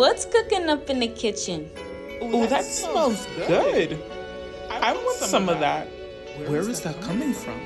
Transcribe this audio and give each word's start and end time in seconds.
what's 0.00 0.24
cooking 0.24 0.70
up 0.70 0.88
in 0.88 0.98
the 0.98 1.08
kitchen? 1.08 1.70
Oh, 2.22 2.46
that 2.46 2.64
smells 2.64 3.26
good. 3.46 4.02
I 4.70 4.94
want 4.94 5.18
some 5.18 5.50
of 5.50 5.60
that. 5.60 5.88
Where 6.46 6.66
is 6.66 6.80
that 6.80 6.98
coming 7.02 7.34
from? 7.34 7.60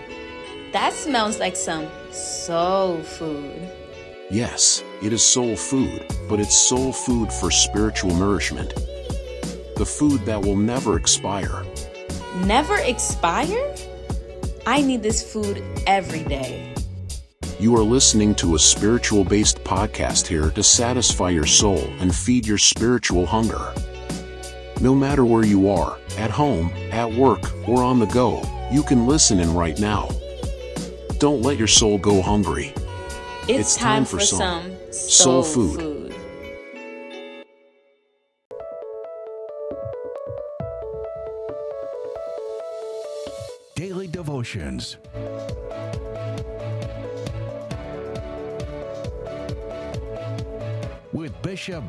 That 0.73 0.93
smells 0.93 1.39
like 1.39 1.55
some 1.55 1.87
soul 2.11 3.01
food. 3.05 3.71
Yes, 4.33 4.83
it 5.01 5.13
is 5.13 5.23
soul 5.23 5.55
food, 5.55 6.05
but 6.29 6.41
it's 6.41 6.57
soul 6.57 6.93
food 6.93 7.33
for 7.33 7.53
spiritual 7.53 8.13
nourishment. 8.17 8.75
The 9.77 9.87
food 9.87 10.27
that 10.27 10.43
will 10.43 10.57
never 10.57 10.97
expire. 10.97 11.65
Never 12.47 12.79
expire? 12.79 13.77
I 14.67 14.83
need 14.83 15.05
this 15.05 15.23
food 15.23 15.63
every 15.87 16.25
day. 16.25 16.74
You 17.65 17.75
are 17.77 17.83
listening 17.83 18.35
to 18.35 18.57
a 18.57 18.59
spiritual 18.59 19.25
based 19.25 19.65
podcast 19.65 20.27
here 20.27 20.51
to 20.51 20.63
satisfy 20.63 21.31
your 21.31 21.47
soul 21.47 21.83
and 21.99 22.15
feed 22.15 22.47
your 22.47 22.59
spiritual 22.59 23.25
hunger. 23.25 23.73
No 24.83 24.95
matter 24.95 25.25
where 25.25 25.47
you 25.47 25.71
are, 25.71 25.99
at 26.19 26.31
home, 26.31 26.71
at 26.93 27.11
work, 27.11 27.41
or 27.67 27.83
on 27.83 27.99
the 27.99 28.05
go, 28.05 28.43
you 28.71 28.83
can 28.83 29.07
listen 29.07 29.41
in 29.41 29.55
right 29.55 29.81
now. 29.81 30.11
Don't 31.17 31.41
let 31.41 31.57
your 31.57 31.67
soul 31.67 31.97
go 31.97 32.21
hungry. 32.21 32.75
It's, 33.49 33.77
time, 33.77 34.05
for 34.05 34.21
some 34.21 34.77
soul 34.93 35.43
soul 35.43 35.43
food. 35.43 35.81
food. 35.81 36.15
Daily 43.75 44.07
Devotions. 44.07 44.99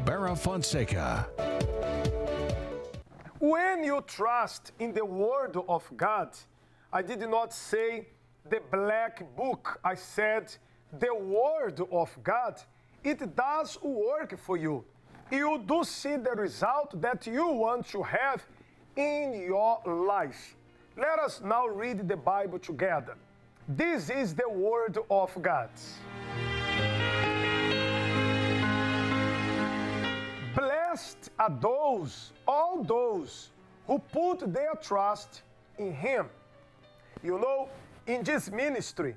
Barra 0.06 0.36
Fonseca. 0.36 1.28
When 3.40 3.84
you 3.84 4.00
trust 4.06 4.74
in 4.80 4.94
the 4.94 5.04
Word 5.04 5.58
of 5.68 5.92
God, 5.98 6.38
I 6.94 7.02
did 7.02 7.22
not 7.22 7.52
say 7.52 8.08
the 8.48 8.62
black 8.72 9.24
book, 9.36 9.80
I 9.84 9.96
said 9.96 10.56
the 11.00 11.16
Word 11.16 11.82
of 11.92 12.16
God. 12.24 12.62
It 13.04 13.36
does 13.36 13.82
work 13.82 14.38
for 14.38 14.56
you. 14.56 14.86
You 15.32 15.64
do 15.66 15.84
see 15.84 16.18
the 16.18 16.36
result 16.38 17.02
that 17.02 17.26
you 17.26 17.48
want 17.48 17.88
to 17.88 18.04
have 18.04 18.46
in 18.96 19.42
your 19.48 19.82
life. 19.84 20.56
Let 20.96 21.18
us 21.18 21.42
now 21.44 21.66
read 21.66 22.08
the 22.08 22.18
Bible 22.18 22.60
together. 22.60 23.16
This 23.68 24.12
is 24.12 24.36
the 24.36 24.48
Word 24.48 25.00
of 25.10 25.36
God. 25.42 25.72
Are 31.38 31.50
those, 31.62 32.32
all 32.48 32.84
those 32.84 33.50
who 33.88 34.00
put 34.00 34.54
their 34.54 34.74
trust 34.82 35.42
in 35.78 35.94
Him. 35.94 36.28
You 37.24 37.40
know, 37.40 37.70
in 38.08 38.24
this 38.24 38.52
ministry, 38.52 39.16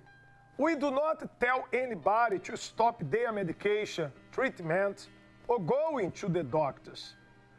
we 0.56 0.74
do 0.74 0.90
not 0.90 1.40
tell 1.40 1.66
anybody 1.72 2.38
to 2.40 2.56
stop 2.56 3.02
their 3.10 3.32
medication, 3.32 4.10
treatment, 4.32 5.08
or 5.46 5.60
going 5.60 6.10
to 6.12 6.28
the 6.28 6.42
doctors. 6.42 7.14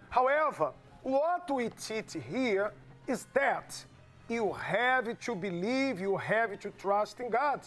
However, 0.09 0.73
what 1.03 1.49
we 1.49 1.69
teach 1.69 2.17
here 2.29 2.73
is 3.07 3.25
that 3.33 3.85
you 4.27 4.51
have 4.53 5.19
to 5.19 5.35
believe, 5.35 5.99
you 5.99 6.17
have 6.17 6.59
to 6.59 6.69
trust 6.71 7.19
in 7.19 7.29
God. 7.29 7.61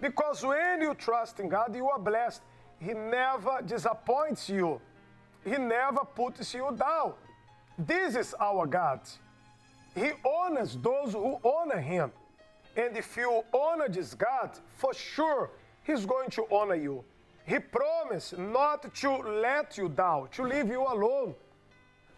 Because 0.00 0.44
when 0.44 0.80
you 0.80 0.94
trust 0.94 1.38
in 1.38 1.48
God, 1.48 1.74
you 1.76 1.88
are 1.88 1.98
blessed. 1.98 2.42
He 2.80 2.92
never 2.92 3.60
disappoints 3.64 4.48
you. 4.48 4.80
He 5.44 5.58
never 5.58 6.04
puts 6.04 6.54
you 6.54 6.76
down. 6.78 7.14
This 7.78 8.16
is 8.16 8.34
our 8.40 8.66
God. 8.66 9.00
He 9.94 10.10
honors 10.24 10.76
those 10.76 11.12
who 11.12 11.38
honor 11.44 11.80
Him. 11.80 12.12
And 12.76 12.96
if 12.96 13.16
you 13.16 13.42
honor 13.52 13.88
this 13.88 14.14
God, 14.14 14.58
for 14.76 14.94
sure, 14.94 15.50
He's 15.84 16.06
going 16.06 16.30
to 16.30 16.46
honor 16.50 16.76
you. 16.76 17.04
He 17.44 17.58
promised 17.58 18.38
not 18.38 18.94
to 18.94 19.16
let 19.16 19.76
you 19.76 19.88
down, 19.88 20.28
to 20.32 20.42
leave 20.44 20.68
you 20.68 20.82
alone. 20.82 21.34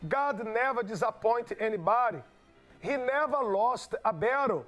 God 0.09 0.47
never 0.47 0.83
disappoints 0.83 1.53
anybody. 1.59 2.19
He 2.81 2.91
never 2.91 3.43
lost 3.43 3.95
a 4.05 4.13
battle. 4.13 4.67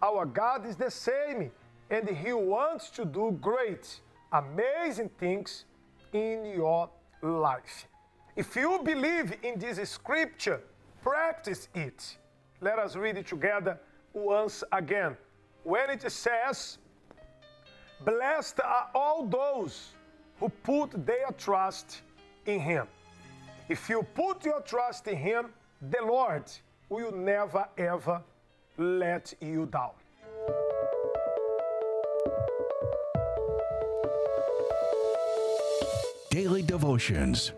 Our 0.00 0.24
God 0.26 0.64
is 0.64 0.76
the 0.76 0.90
same, 0.90 1.50
and 1.90 2.08
He 2.08 2.32
wants 2.32 2.90
to 2.90 3.04
do 3.04 3.36
great, 3.40 4.00
amazing 4.32 5.10
things 5.18 5.64
in 6.12 6.46
your 6.46 6.88
life. 7.20 7.88
If 8.36 8.54
you 8.54 8.80
believe 8.84 9.34
in 9.42 9.58
this 9.58 9.88
scripture, 9.88 10.60
practice 11.02 11.68
it. 11.74 12.18
Let 12.60 12.78
us 12.78 12.94
read 12.94 13.16
it 13.16 13.26
together 13.26 13.80
once 14.12 14.62
again. 14.72 15.16
When 15.62 15.88
it 15.88 16.10
says, 16.12 16.76
Blessed 18.04 18.60
are 18.60 18.90
all 18.94 19.24
those 19.26 19.88
who 20.38 20.50
put 20.62 21.06
their 21.06 21.30
trust 21.38 22.02
in 22.44 22.60
Him. 22.60 22.86
If 23.70 23.88
you 23.88 24.02
put 24.14 24.44
your 24.44 24.60
trust 24.60 25.08
in 25.08 25.16
Him, 25.16 25.46
the 25.80 26.02
Lord 26.04 26.44
will 26.90 27.12
never 27.12 27.66
ever 27.78 28.22
let 28.76 29.32
you 29.40 29.64
down. 29.64 29.92
Devotions. 36.66 37.52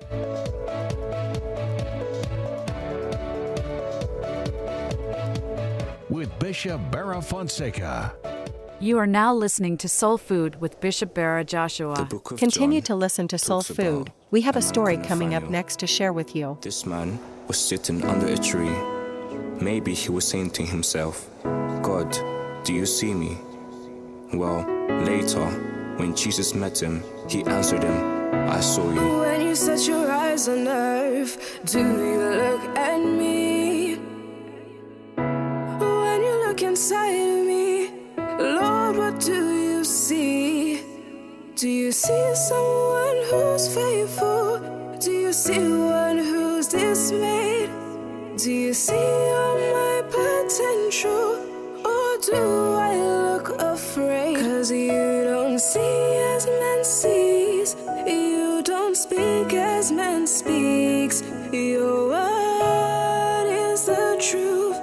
With 6.10 6.38
Bishop 6.38 6.80
Barra 6.90 7.20
Fonseca. 7.22 8.14
You 8.80 8.98
are 8.98 9.06
now 9.06 9.34
listening 9.34 9.76
to 9.78 9.88
Soul 9.88 10.18
Food 10.18 10.60
with 10.60 10.80
Bishop 10.80 11.14
Barra 11.14 11.44
Joshua. 11.44 12.08
Continue 12.36 12.80
John 12.80 12.86
to 12.86 12.94
listen 12.96 13.28
to 13.28 13.38
Soul 13.38 13.62
Food. 13.62 14.12
We 14.30 14.42
have 14.42 14.56
a 14.56 14.62
story 14.62 14.98
coming 14.98 15.34
up 15.34 15.48
next 15.50 15.78
to 15.80 15.86
share 15.86 16.12
with 16.12 16.36
you. 16.36 16.58
This 16.60 16.86
man 16.86 17.18
was 17.46 17.58
sitting 17.58 18.04
under 18.04 18.26
a 18.26 18.36
tree. 18.36 18.76
Maybe 19.60 19.94
he 19.94 20.10
was 20.10 20.28
saying 20.28 20.50
to 20.50 20.62
himself, 20.62 21.28
God, 21.82 22.16
do 22.64 22.72
you 22.72 22.86
see 22.86 23.14
me? 23.14 23.38
Well, 24.32 24.64
later, 25.04 25.46
when 25.96 26.14
Jesus 26.14 26.54
met 26.54 26.80
him, 26.80 27.02
he 27.28 27.42
answered 27.44 27.82
him, 27.82 28.17
I 28.32 28.60
saw 28.60 28.90
you. 28.92 29.18
When 29.20 29.40
you 29.42 29.54
set 29.54 29.86
your 29.86 30.10
eyes 30.10 30.48
on 30.48 30.66
earth, 30.68 31.60
do 31.64 31.80
you 31.80 32.18
look 32.42 32.62
at 32.76 32.98
me? 32.98 33.96
When 35.16 36.22
you 36.22 36.46
look 36.46 36.62
inside 36.62 37.14
of 37.14 37.46
me, 37.46 37.90
Lord, 38.38 38.96
what 38.96 39.20
do 39.20 39.38
you 39.54 39.84
see? 39.84 40.82
Do 41.54 41.68
you 41.68 41.92
see 41.92 42.34
someone 42.34 43.18
who's 43.30 43.66
faithful? 43.74 44.58
Do 45.00 45.12
you 45.12 45.32
see 45.32 45.58
one 45.58 46.18
who's 46.18 46.68
dismayed? 46.68 47.70
Do 48.36 48.52
you 48.52 48.74
see 48.74 48.94
all 49.40 49.58
my 49.58 50.02
potential? 50.08 51.46
Or 51.84 52.18
do 52.22 52.57
as 59.88 59.92
man 59.92 60.26
speaks. 60.26 61.22
Your 61.52 62.08
word 62.08 63.46
is 63.48 63.86
the 63.86 64.16
truth. 64.20 64.76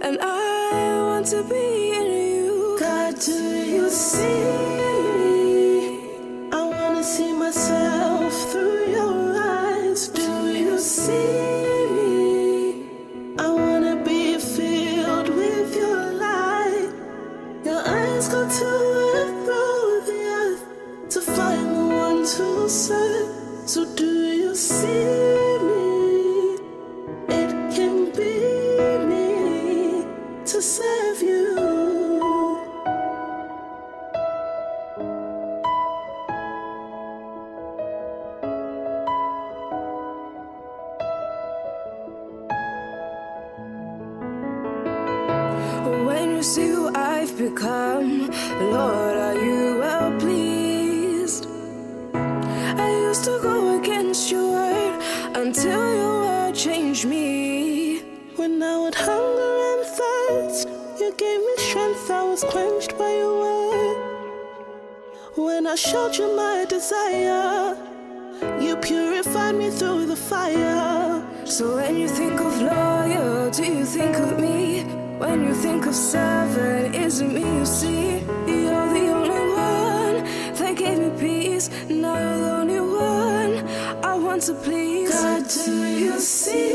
And 0.00 0.18
I 0.20 1.02
want 1.02 1.26
to 1.26 1.42
be 1.42 1.92
in 1.92 2.06
you. 2.06 2.76
God, 2.80 3.20
do 3.20 3.32
you 3.32 3.90
see 3.90 4.55
to 84.46 84.54
please. 84.54 85.10
God, 85.10 85.42
do 85.64 85.84
you 85.84 86.20
see 86.20 86.65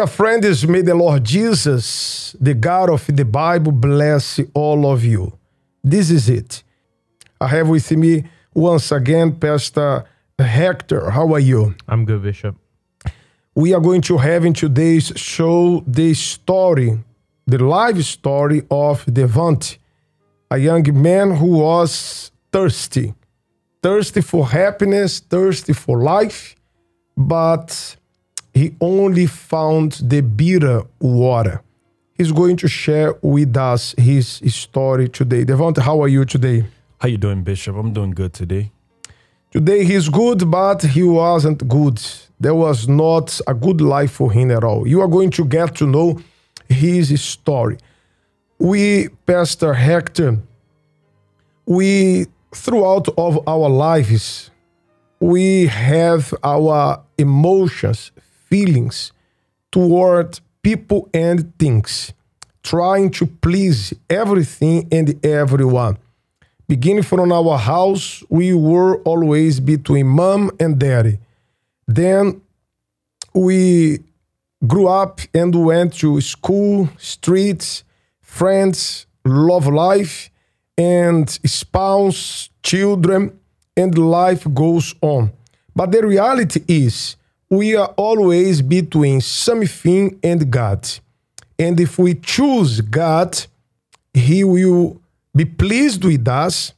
dear 0.00 0.06
friends. 0.06 0.66
May 0.66 0.80
the 0.80 0.94
Lord 0.94 1.24
Jesus, 1.24 2.34
the 2.40 2.54
God 2.54 2.88
of 2.88 3.06
the 3.06 3.24
Bible, 3.24 3.70
bless 3.70 4.40
all 4.54 4.90
of 4.90 5.04
you. 5.04 5.38
This 5.84 6.10
is 6.10 6.26
it. 6.30 6.62
I 7.38 7.48
have 7.48 7.68
with 7.68 7.90
me 7.90 8.24
once 8.54 8.92
again 8.92 9.36
Pastor 9.36 10.06
Hector. 10.38 11.10
How 11.10 11.34
are 11.34 11.38
you? 11.38 11.74
I'm 11.86 12.06
good, 12.06 12.22
Bishop. 12.22 12.56
We 13.54 13.74
are 13.74 13.80
going 13.80 14.00
to 14.02 14.16
have 14.16 14.46
in 14.46 14.54
today's 14.54 15.12
show 15.16 15.84
the 15.86 16.14
story, 16.14 16.98
the 17.46 17.58
live 17.58 18.02
story 18.06 18.62
of 18.70 19.04
Devante, 19.04 19.76
a 20.50 20.56
young 20.56 21.02
man 21.02 21.36
who 21.36 21.58
was 21.58 22.32
thirsty, 22.50 23.12
thirsty 23.82 24.22
for 24.22 24.48
happiness, 24.48 25.20
thirsty 25.20 25.74
for 25.74 25.98
life, 25.98 26.56
but 27.18 27.96
he 28.54 28.74
only 28.80 29.26
found 29.26 29.92
the 30.02 30.20
bitter 30.20 30.82
water. 30.98 31.62
He's 32.14 32.32
going 32.32 32.56
to 32.58 32.68
share 32.68 33.14
with 33.22 33.56
us 33.56 33.94
his 33.96 34.40
story 34.54 35.08
today. 35.08 35.44
Devante, 35.44 35.78
how 35.78 36.02
are 36.02 36.08
you 36.08 36.24
today? 36.24 36.66
How 36.98 37.08
you 37.08 37.16
doing, 37.16 37.42
Bishop? 37.42 37.76
I'm 37.76 37.92
doing 37.92 38.10
good 38.10 38.34
today. 38.34 38.72
Today 39.50 39.84
he's 39.84 40.08
good, 40.08 40.50
but 40.50 40.82
he 40.82 41.02
wasn't 41.02 41.66
good. 41.66 42.00
There 42.38 42.54
was 42.54 42.86
not 42.86 43.40
a 43.46 43.54
good 43.54 43.80
life 43.80 44.12
for 44.12 44.30
him 44.30 44.50
at 44.50 44.62
all. 44.62 44.86
You 44.86 45.00
are 45.00 45.08
going 45.08 45.30
to 45.30 45.44
get 45.44 45.74
to 45.76 45.86
know 45.86 46.20
his 46.68 47.20
story. 47.22 47.78
We, 48.58 49.08
Pastor 49.26 49.74
Hector, 49.74 50.38
we 51.66 52.26
throughout 52.54 53.08
of 53.16 53.48
our 53.48 53.68
lives, 53.68 54.50
we 55.20 55.66
have 55.66 56.34
our 56.42 57.02
emotions, 57.18 58.12
feelings 58.50 59.12
toward 59.70 60.40
people 60.62 61.08
and 61.14 61.56
things, 61.58 62.12
trying 62.62 63.10
to 63.10 63.26
please 63.26 63.94
everything 64.10 64.88
and 64.92 65.24
everyone. 65.24 65.96
Beginning 66.68 67.02
from 67.02 67.32
our 67.32 67.58
house, 67.58 68.22
we 68.28 68.54
were 68.54 68.96
always 69.02 69.58
between 69.60 70.06
mom 70.06 70.50
and 70.60 70.78
daddy. 70.78 71.18
Then 71.86 72.42
we 73.34 74.00
grew 74.66 74.88
up 74.88 75.20
and 75.34 75.54
went 75.64 75.94
to 75.94 76.20
school, 76.20 76.88
streets, 76.98 77.84
friends, 78.20 79.06
love 79.24 79.66
life, 79.66 80.30
and 80.76 81.28
spouse, 81.28 82.50
children, 82.62 83.38
and 83.76 83.96
life 83.96 84.46
goes 84.54 84.94
on. 85.00 85.32
But 85.74 85.92
the 85.92 86.06
reality 86.06 86.62
is, 86.68 87.16
we 87.50 87.74
are 87.74 87.92
always 87.96 88.62
between 88.62 89.20
something 89.20 90.18
and 90.22 90.50
God. 90.50 90.88
And 91.58 91.78
if 91.80 91.98
we 91.98 92.14
choose 92.14 92.80
God, 92.80 93.44
He 94.14 94.44
will 94.44 95.00
be 95.34 95.44
pleased 95.44 96.04
with 96.04 96.26
us. 96.28 96.72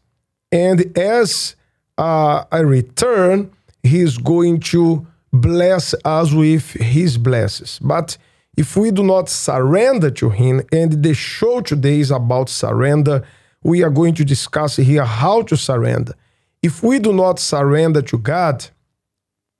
And 0.50 0.96
as 0.98 1.56
uh, 1.98 2.44
a 2.50 2.64
return, 2.64 3.52
He 3.82 4.00
is 4.00 4.16
going 4.16 4.60
to 4.60 5.06
bless 5.32 5.94
us 6.04 6.32
with 6.32 6.72
His 6.72 7.18
blessings. 7.18 7.78
But 7.78 8.16
if 8.56 8.76
we 8.76 8.90
do 8.90 9.02
not 9.02 9.28
surrender 9.28 10.10
to 10.10 10.30
Him, 10.30 10.62
and 10.72 11.02
the 11.02 11.14
show 11.14 11.60
today 11.60 12.00
is 12.00 12.10
about 12.10 12.48
surrender, 12.48 13.24
we 13.62 13.82
are 13.82 13.90
going 13.90 14.14
to 14.14 14.24
discuss 14.24 14.76
here 14.76 15.04
how 15.04 15.42
to 15.42 15.56
surrender. 15.56 16.14
If 16.62 16.82
we 16.82 16.98
do 16.98 17.12
not 17.12 17.38
surrender 17.38 18.02
to 18.02 18.18
God, 18.18 18.68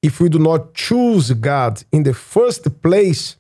if 0.03 0.21
we 0.21 0.29
do 0.29 0.39
not 0.39 0.75
choose 0.75 1.31
God 1.33 1.83
in 1.93 2.03
the 2.03 2.13
first 2.13 2.83
place, 2.83 3.37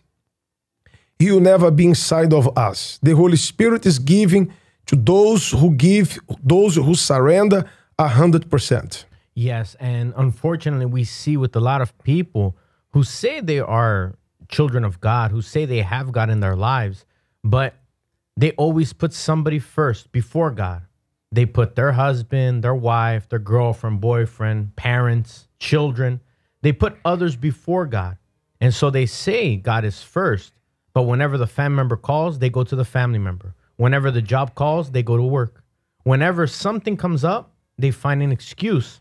He 1.18 1.30
will 1.30 1.40
never 1.40 1.70
be 1.70 1.86
inside 1.86 2.32
of 2.32 2.56
us. 2.56 2.98
The 3.02 3.14
Holy 3.14 3.36
Spirit 3.36 3.84
is 3.84 3.98
giving 3.98 4.52
to 4.86 4.96
those 4.96 5.50
who 5.50 5.74
give, 5.74 6.18
those 6.42 6.76
who 6.76 6.94
surrender 6.94 7.68
a 7.98 8.08
hundred 8.08 8.50
percent. 8.50 9.04
Yes, 9.34 9.76
and 9.80 10.12
unfortunately, 10.16 10.86
we 10.86 11.04
see 11.04 11.36
with 11.36 11.56
a 11.56 11.60
lot 11.60 11.80
of 11.80 11.96
people 12.02 12.56
who 12.90 13.02
say 13.02 13.40
they 13.40 13.60
are 13.60 14.14
children 14.48 14.84
of 14.84 15.00
God, 15.00 15.30
who 15.30 15.42
say 15.42 15.64
they 15.64 15.82
have 15.82 16.12
God 16.12 16.28
in 16.30 16.40
their 16.40 16.56
lives, 16.56 17.06
but 17.42 17.74
they 18.36 18.52
always 18.52 18.92
put 18.92 19.12
somebody 19.12 19.58
first 19.58 20.12
before 20.12 20.50
God. 20.50 20.82
They 21.30 21.46
put 21.46 21.76
their 21.76 21.92
husband, 21.92 22.62
their 22.62 22.74
wife, 22.74 23.28
their 23.28 23.38
girlfriend, 23.38 24.00
boyfriend, 24.00 24.76
parents, 24.76 25.48
children. 25.58 26.20
They 26.62 26.72
put 26.72 26.96
others 27.04 27.36
before 27.36 27.86
God. 27.86 28.16
And 28.60 28.72
so 28.72 28.90
they 28.90 29.06
say 29.06 29.56
God 29.56 29.84
is 29.84 30.02
first, 30.02 30.52
but 30.94 31.02
whenever 31.02 31.36
the 31.36 31.46
family 31.46 31.76
member 31.76 31.96
calls, 31.96 32.38
they 32.38 32.48
go 32.48 32.62
to 32.64 32.76
the 32.76 32.84
family 32.84 33.18
member. 33.18 33.54
Whenever 33.76 34.10
the 34.10 34.22
job 34.22 34.54
calls, 34.54 34.92
they 34.92 35.02
go 35.02 35.16
to 35.16 35.22
work. 35.22 35.64
Whenever 36.04 36.46
something 36.46 36.96
comes 36.96 37.24
up, 37.24 37.52
they 37.78 37.90
find 37.90 38.22
an 38.22 38.30
excuse 38.30 39.00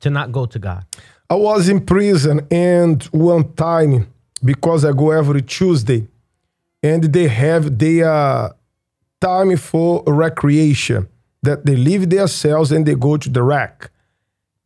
to 0.00 0.10
not 0.10 0.30
go 0.30 0.46
to 0.46 0.58
God. 0.58 0.84
I 1.28 1.34
was 1.34 1.68
in 1.68 1.84
prison 1.84 2.46
and 2.50 3.02
one 3.04 3.52
time 3.54 4.12
because 4.44 4.84
I 4.84 4.92
go 4.92 5.10
every 5.10 5.42
Tuesday 5.42 6.06
and 6.82 7.04
they 7.04 7.28
have 7.28 7.78
their 7.78 8.10
uh, 8.10 8.52
time 9.20 9.56
for 9.56 10.02
recreation 10.06 11.08
that 11.42 11.66
they 11.66 11.76
leave 11.76 12.08
their 12.10 12.28
cells 12.28 12.72
and 12.72 12.86
they 12.86 12.94
go 12.94 13.16
to 13.16 13.28
the 13.28 13.42
rack. 13.42 13.90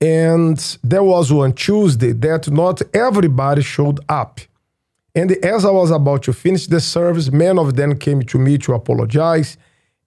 And 0.02 0.58
there 0.82 1.04
was 1.04 1.32
one 1.32 1.52
Tuesday 1.52 2.10
that 2.10 2.50
not 2.50 2.82
everybody 2.92 3.62
showed 3.62 4.00
up. 4.08 4.40
And 5.14 5.30
as 5.44 5.64
I 5.64 5.70
was 5.70 5.92
about 5.92 6.24
to 6.24 6.32
finish 6.32 6.66
the 6.66 6.80
service, 6.80 7.30
many 7.30 7.56
of 7.56 7.76
them 7.76 7.96
came 7.96 8.22
to 8.22 8.38
me 8.38 8.58
to 8.58 8.74
apologize 8.74 9.56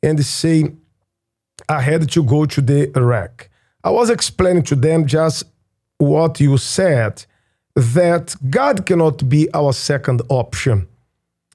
and 0.03 0.23
say 0.25 0.73
I 1.69 1.79
had 1.79 2.09
to 2.09 2.23
go 2.23 2.45
to 2.45 2.59
the 2.61 2.91
rack. 2.95 3.49
I 3.85 3.91
was 3.91 4.09
explaining 4.09 4.63
to 4.63 4.75
them 4.75 5.07
just 5.07 5.45
what 5.97 6.41
you 6.41 6.57
said 6.57 7.25
that 7.75 8.35
God 8.49 8.85
cannot 8.85 9.29
be 9.29 9.47
our 9.53 9.71
second 9.71 10.21
option. 10.27 10.89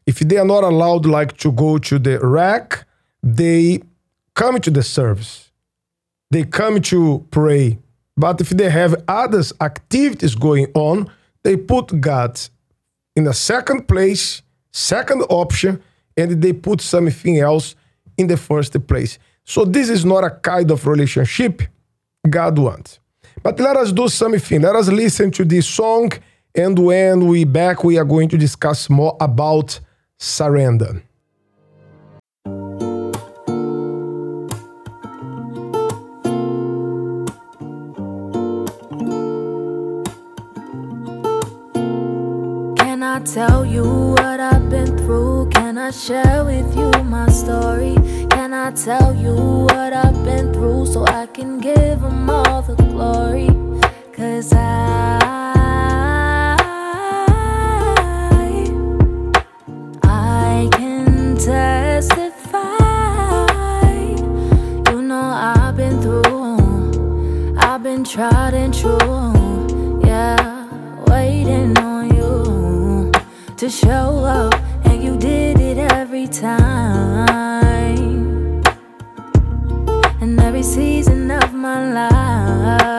If 0.06 0.20
they 0.20 0.38
are 0.38 0.46
not 0.46 0.64
allowed 0.64 1.04
like 1.04 1.36
to 1.38 1.52
go 1.52 1.76
to 1.76 1.98
the 1.98 2.18
rack, 2.20 2.86
they 3.22 3.82
come 4.34 4.60
to 4.60 4.70
the 4.70 4.82
service. 4.82 5.50
They 6.30 6.44
come 6.44 6.80
to 6.82 7.26
pray. 7.30 7.78
But 8.20 8.40
if 8.40 8.50
they 8.50 8.70
have 8.70 9.02
others 9.08 9.52
activities 9.60 10.34
going 10.34 10.68
on, 10.74 11.10
they 11.42 11.56
put 11.56 12.00
God 12.00 12.38
in 13.16 13.24
the 13.24 13.34
second 13.34 13.88
place 13.88 14.42
second 14.72 15.22
option 15.28 15.82
and 16.16 16.42
they 16.42 16.52
put 16.52 16.80
something 16.80 17.38
else 17.38 17.74
in 18.16 18.26
the 18.26 18.36
first 18.36 18.86
place. 18.86 19.18
So 19.44 19.64
this 19.64 19.88
is 19.88 20.04
not 20.04 20.24
a 20.24 20.30
kind 20.30 20.70
of 20.70 20.86
relationship 20.86 21.62
God 22.28 22.58
wants. 22.58 23.00
But 23.42 23.58
let 23.58 23.76
us 23.76 23.92
do 23.92 24.08
something. 24.08 24.60
Let 24.60 24.76
us 24.76 24.88
listen 24.88 25.30
to 25.32 25.44
this 25.44 25.66
song 25.66 26.12
and 26.54 26.78
when 26.78 27.26
we 27.26 27.44
back 27.44 27.84
we 27.84 27.96
are 27.98 28.04
going 28.04 28.28
to 28.28 28.38
discuss 28.38 28.90
more 28.90 29.16
about 29.20 29.80
surrender. 30.18 31.02
I 43.20 43.22
tell 43.22 43.66
you 43.66 43.84
what 44.16 44.40
I've 44.40 44.70
been 44.70 44.96
through? 44.96 45.50
Can 45.50 45.76
I 45.76 45.90
share 45.90 46.42
with 46.42 46.74
you 46.74 46.90
my 47.04 47.28
story? 47.28 47.94
Can 48.30 48.54
I 48.54 48.70
tell 48.70 49.14
you 49.14 49.34
what 49.68 49.92
I've 49.92 50.24
been 50.24 50.54
through 50.54 50.86
so 50.86 51.04
I 51.04 51.26
can 51.26 51.58
give 51.58 52.00
them 52.00 52.30
all 52.30 52.62
the 52.62 52.76
glory? 52.76 53.48
Cause 54.14 54.54
I 54.54 55.18
I 60.02 60.70
can 60.72 61.36
testify. 61.36 62.58
You 64.90 65.02
know 65.02 65.20
I've 65.20 65.76
been 65.76 66.00
through, 66.00 67.58
I've 67.58 67.82
been 67.82 68.02
tried 68.02 68.54
and 68.54 68.72
true. 68.72 70.00
Yeah, 70.06 70.66
waiting 71.06 71.76
on 71.76 71.89
to 73.60 73.68
show 73.68 74.24
up, 74.24 74.54
and 74.86 75.04
you 75.04 75.18
did 75.18 75.60
it 75.60 75.76
every 75.92 76.26
time. 76.26 77.28
And 80.22 80.40
every 80.40 80.62
season 80.62 81.30
of 81.30 81.52
my 81.52 81.92
life. 81.92 82.89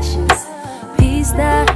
Ashes, 0.00 0.46
peace 0.96 1.32
that 1.32 1.69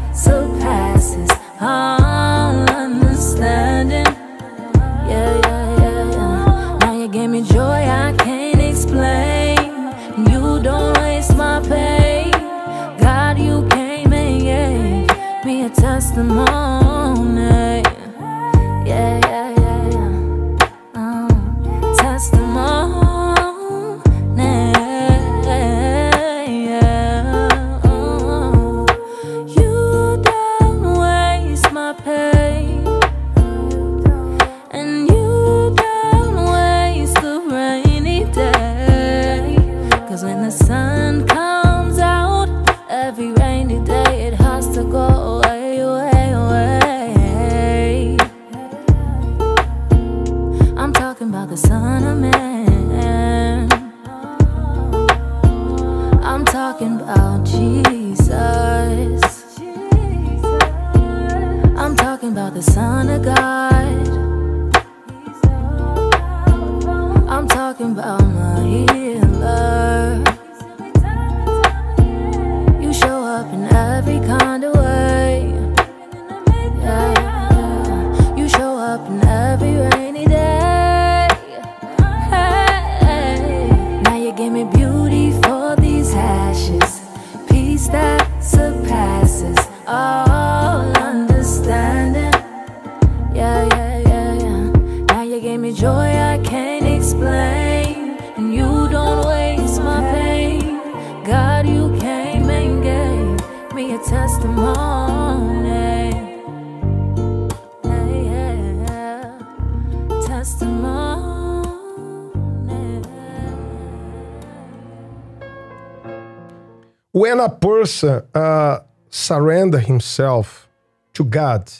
person 117.84 118.22
uh, 118.34 118.78
surrender 119.10 119.78
himself 119.78 120.66
to 121.12 121.22
God, 121.22 121.70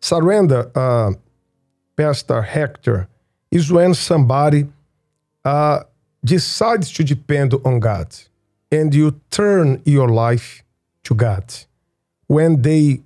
surrender, 0.00 0.70
uh, 0.74 1.12
Pastor 1.96 2.42
Hector, 2.42 3.08
is 3.50 3.70
when 3.70 3.94
somebody 3.94 4.66
uh, 5.44 5.80
decides 6.24 6.90
to 6.92 7.04
depend 7.04 7.54
on 7.64 7.78
God 7.78 8.08
and 8.72 8.92
you 8.92 9.20
turn 9.30 9.80
your 9.84 10.08
life 10.08 10.64
to 11.04 11.14
God. 11.14 11.44
When 12.26 12.62
they 12.62 13.00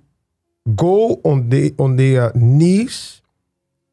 go 0.75 1.21
on, 1.23 1.49
the, 1.49 1.75
on 1.77 1.95
their 1.97 2.31
knees, 2.33 3.21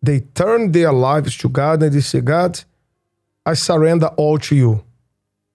they 0.02 0.20
turn 0.20 0.72
their 0.72 0.92
lives 0.94 1.36
to 1.38 1.48
God 1.50 1.82
and 1.82 1.92
they 1.92 2.00
say, 2.00 2.22
God, 2.22 2.58
I 3.44 3.52
surrender 3.52 4.08
all 4.16 4.38
to 4.38 4.56
you. 4.56 4.82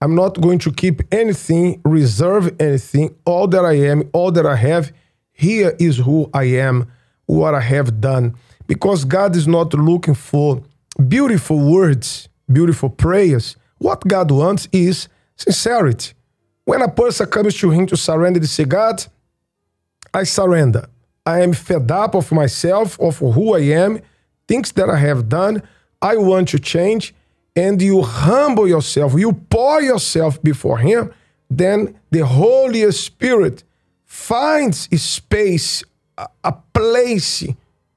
I'm 0.01 0.15
not 0.15 0.39
going 0.41 0.59
to 0.59 0.71
keep 0.71 1.01
anything, 1.11 1.81
reserve 1.85 2.55
anything. 2.59 3.15
All 3.25 3.47
that 3.47 3.63
I 3.63 3.73
am, 3.73 4.09
all 4.13 4.31
that 4.31 4.45
I 4.45 4.55
have, 4.55 4.91
here 5.31 5.75
is 5.79 5.97
who 5.97 6.29
I 6.33 6.43
am, 6.43 6.91
what 7.25 7.55
I 7.55 7.61
have 7.61 8.01
done. 8.01 8.35
Because 8.67 9.05
God 9.05 9.35
is 9.35 9.47
not 9.47 9.73
looking 9.73 10.15
for 10.15 10.61
beautiful 11.07 11.59
words, 11.59 12.29
beautiful 12.51 12.89
prayers. 12.89 13.55
What 13.77 14.07
God 14.07 14.31
wants 14.31 14.67
is 14.71 15.07
sincerity. 15.35 16.13
When 16.65 16.81
a 16.81 16.89
person 16.89 17.27
comes 17.27 17.55
to 17.57 17.69
Him 17.69 17.85
to 17.87 17.97
surrender, 17.97 18.39
they 18.39 18.47
say, 18.47 18.65
God, 18.65 19.05
I 20.13 20.23
surrender. 20.23 20.87
I 21.25 21.41
am 21.41 21.53
fed 21.53 21.89
up 21.91 22.15
of 22.15 22.31
myself, 22.31 22.99
of 22.99 23.17
who 23.17 23.55
I 23.55 23.61
am, 23.61 23.99
things 24.47 24.71
that 24.73 24.89
I 24.89 24.97
have 24.97 25.29
done. 25.29 25.63
I 26.01 26.17
want 26.17 26.49
to 26.49 26.59
change. 26.59 27.13
And 27.55 27.81
you 27.81 28.01
humble 28.01 28.67
yourself, 28.67 29.13
you 29.17 29.31
pour 29.31 29.81
yourself 29.81 30.41
before 30.43 30.79
Him, 30.79 31.13
then 31.49 31.99
the 32.11 32.25
Holy 32.25 32.91
Spirit 32.91 33.63
finds 34.03 34.87
a 34.91 34.97
space, 34.97 35.83
a, 36.43 36.53
place 36.73 37.43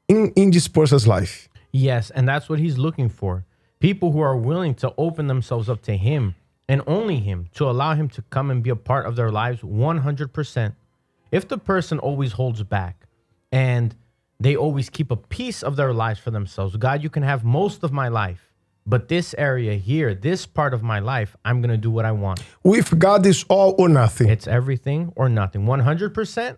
in, 0.08 0.32
in 0.34 0.50
this 0.50 0.68
person's 0.68 1.06
life. 1.06 1.48
Yes, 1.72 2.10
and 2.10 2.26
that's 2.28 2.48
what 2.48 2.58
he's 2.58 2.78
looking 2.78 3.08
for. 3.08 3.44
People 3.78 4.12
who 4.12 4.20
are 4.20 4.36
willing 4.36 4.74
to 4.76 4.92
open 4.98 5.26
themselves 5.28 5.68
up 5.68 5.82
to 5.82 5.96
him 5.96 6.34
and 6.68 6.82
only 6.86 7.16
him 7.20 7.48
to 7.54 7.68
allow 7.68 7.94
him 7.94 8.08
to 8.10 8.22
come 8.22 8.50
and 8.50 8.62
be 8.62 8.70
a 8.70 8.76
part 8.76 9.06
of 9.06 9.16
their 9.16 9.30
lives 9.30 9.60
100%. 9.62 10.74
If 11.30 11.46
the 11.46 11.58
person 11.58 11.98
always 11.98 12.32
holds 12.32 12.62
back 12.62 13.06
and 13.52 13.94
they 14.40 14.56
always 14.56 14.90
keep 14.90 15.10
a 15.10 15.16
piece 15.16 15.62
of 15.62 15.76
their 15.76 15.92
lives 15.92 16.18
for 16.18 16.30
themselves, 16.30 16.76
God, 16.76 17.02
you 17.02 17.10
can 17.10 17.22
have 17.22 17.44
most 17.44 17.84
of 17.84 17.92
my 17.92 18.08
life, 18.08 18.47
but 18.88 19.08
this 19.08 19.34
area 19.36 19.74
here, 19.74 20.14
this 20.14 20.46
part 20.46 20.72
of 20.72 20.82
my 20.82 20.98
life, 20.98 21.36
I'm 21.44 21.60
going 21.60 21.70
to 21.70 21.76
do 21.76 21.90
what 21.90 22.06
I 22.06 22.12
want. 22.12 22.42
With 22.62 22.98
God, 22.98 23.26
is 23.26 23.44
all 23.48 23.74
or 23.78 23.88
nothing. 23.88 24.28
It's 24.30 24.46
everything 24.46 25.12
or 25.14 25.28
nothing 25.28 25.66
100% 25.66 26.56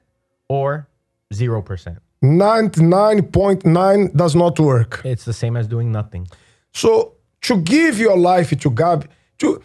or 0.49 0.89
0%. 1.35 1.99
99.9 2.23 4.15
does 4.15 4.37
not 4.37 4.61
work. 4.61 5.01
It's 5.05 5.25
the 5.25 5.33
same 5.33 5.57
as 5.57 5.67
doing 5.67 5.91
nothing. 5.91 6.29
So 6.73 7.15
to 7.43 7.57
give 7.57 7.99
your 7.99 8.17
life 8.17 8.51
to 8.61 8.71
God, 8.71 9.09
to 9.39 9.61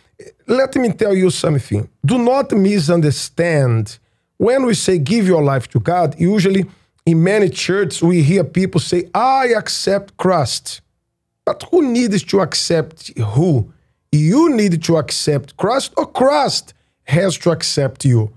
let 0.48 0.76
me 0.76 0.92
tell 0.94 1.14
you 1.14 1.30
something. 1.30 1.88
Do 2.04 2.18
not 2.18 2.52
misunderstand. 2.52 4.00
When 4.38 4.66
we 4.66 4.74
say 4.74 4.98
give 4.98 5.28
your 5.28 5.44
life 5.44 5.68
to 5.70 5.80
God, 5.80 6.20
usually 6.20 6.66
in 7.06 7.24
many 7.24 7.50
churches 7.50 8.02
we 8.02 8.24
hear 8.24 8.44
people 8.44 8.80
say, 8.80 9.10
I 9.14 9.54
accept 9.56 10.18
Christ. 10.18 10.82
But 11.46 11.64
who 11.72 11.88
needs 11.92 12.24
to 12.24 12.40
accept 12.42 13.18
who? 13.18 13.72
You 14.12 14.56
need 14.56 14.82
to 14.84 14.98
accept 14.98 15.58
Christ 15.58 15.94
or 15.98 16.08
Christ 16.08 16.74
has 17.04 17.38
to 17.40 17.52
accept 17.52 18.04
you. 18.06 18.34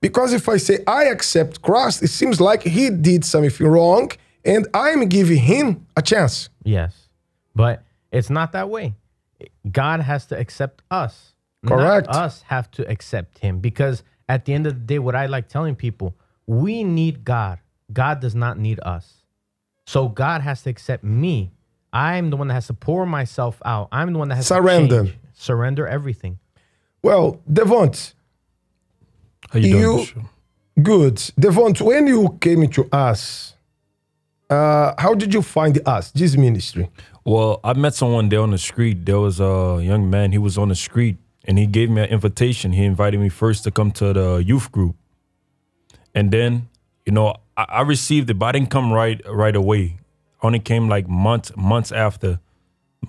Because 0.00 0.32
if 0.32 0.48
I 0.48 0.58
say 0.58 0.78
I 0.86 1.04
accept 1.04 1.62
Christ, 1.62 2.02
it 2.02 2.08
seems 2.08 2.40
like 2.40 2.62
he 2.62 2.90
did 2.90 3.24
something 3.24 3.66
wrong 3.66 4.10
and 4.44 4.68
I'm 4.74 5.08
giving 5.08 5.38
him 5.38 5.86
a 5.96 6.02
chance. 6.02 6.50
Yes. 6.62 7.08
But 7.54 7.82
it's 8.12 8.30
not 8.30 8.52
that 8.52 8.68
way. 8.68 8.94
God 9.70 10.00
has 10.00 10.26
to 10.26 10.38
accept 10.38 10.82
us. 10.90 11.32
Correct. 11.66 12.06
Not 12.08 12.16
us 12.16 12.42
have 12.42 12.70
to 12.72 12.88
accept 12.88 13.38
him 13.38 13.60
because 13.60 14.02
at 14.28 14.44
the 14.44 14.52
end 14.52 14.66
of 14.66 14.74
the 14.74 14.80
day, 14.80 14.98
what 14.98 15.14
I 15.14 15.26
like 15.26 15.48
telling 15.48 15.74
people, 15.74 16.14
we 16.46 16.84
need 16.84 17.24
God. 17.24 17.58
God 17.92 18.20
does 18.20 18.34
not 18.34 18.58
need 18.58 18.80
us. 18.80 19.22
So 19.86 20.08
God 20.08 20.42
has 20.42 20.62
to 20.62 20.70
accept 20.70 21.04
me. 21.04 21.52
I'm 21.94 22.30
the 22.30 22.36
one 22.36 22.48
that 22.48 22.54
has 22.54 22.66
to 22.66 22.74
pour 22.74 23.06
myself 23.06 23.62
out. 23.64 23.88
I'm 23.92 24.12
the 24.12 24.18
one 24.18 24.28
that 24.28 24.36
has 24.36 24.46
Surrender. 24.48 25.04
to 25.04 25.08
change, 25.10 25.18
surrender 25.32 25.86
everything. 25.86 26.38
Well, 27.02 27.40
Devont, 27.50 28.14
How 29.50 29.58
you 29.60 29.70
doing? 29.70 30.06
You- 30.16 30.82
good. 30.82 31.16
Devont, 31.40 31.80
when 31.80 32.06
you 32.08 32.36
came 32.40 32.68
to 32.68 32.88
us, 32.92 33.54
uh, 34.50 34.92
how 34.98 35.14
did 35.14 35.32
you 35.32 35.40
find 35.42 35.80
us, 35.86 36.10
this 36.10 36.36
ministry? 36.36 36.90
Well, 37.24 37.60
I 37.62 37.72
met 37.74 37.94
someone 37.94 38.28
there 38.28 38.40
on 38.40 38.50
the 38.50 38.58
street. 38.58 39.06
There 39.06 39.18
was 39.20 39.38
a 39.40 39.80
young 39.82 40.10
man. 40.10 40.32
He 40.32 40.38
was 40.38 40.58
on 40.58 40.68
the 40.68 40.74
street, 40.74 41.16
and 41.44 41.58
he 41.58 41.66
gave 41.66 41.90
me 41.90 42.02
an 42.02 42.08
invitation. 42.10 42.72
He 42.72 42.84
invited 42.84 43.20
me 43.20 43.28
first 43.28 43.64
to 43.64 43.70
come 43.70 43.90
to 43.92 44.12
the 44.12 44.36
youth 44.44 44.70
group, 44.72 44.96
and 46.14 46.30
then, 46.32 46.68
you 47.06 47.12
know, 47.12 47.36
I, 47.56 47.66
I 47.68 47.80
received 47.82 48.28
it, 48.30 48.34
but 48.38 48.46
I 48.46 48.52
didn't 48.52 48.70
come 48.70 48.92
right 48.92 49.20
right 49.28 49.54
away. 49.56 49.98
Only 50.44 50.60
came 50.60 50.88
like 50.88 51.08
months 51.08 51.50
months 51.56 51.90
after. 51.90 52.38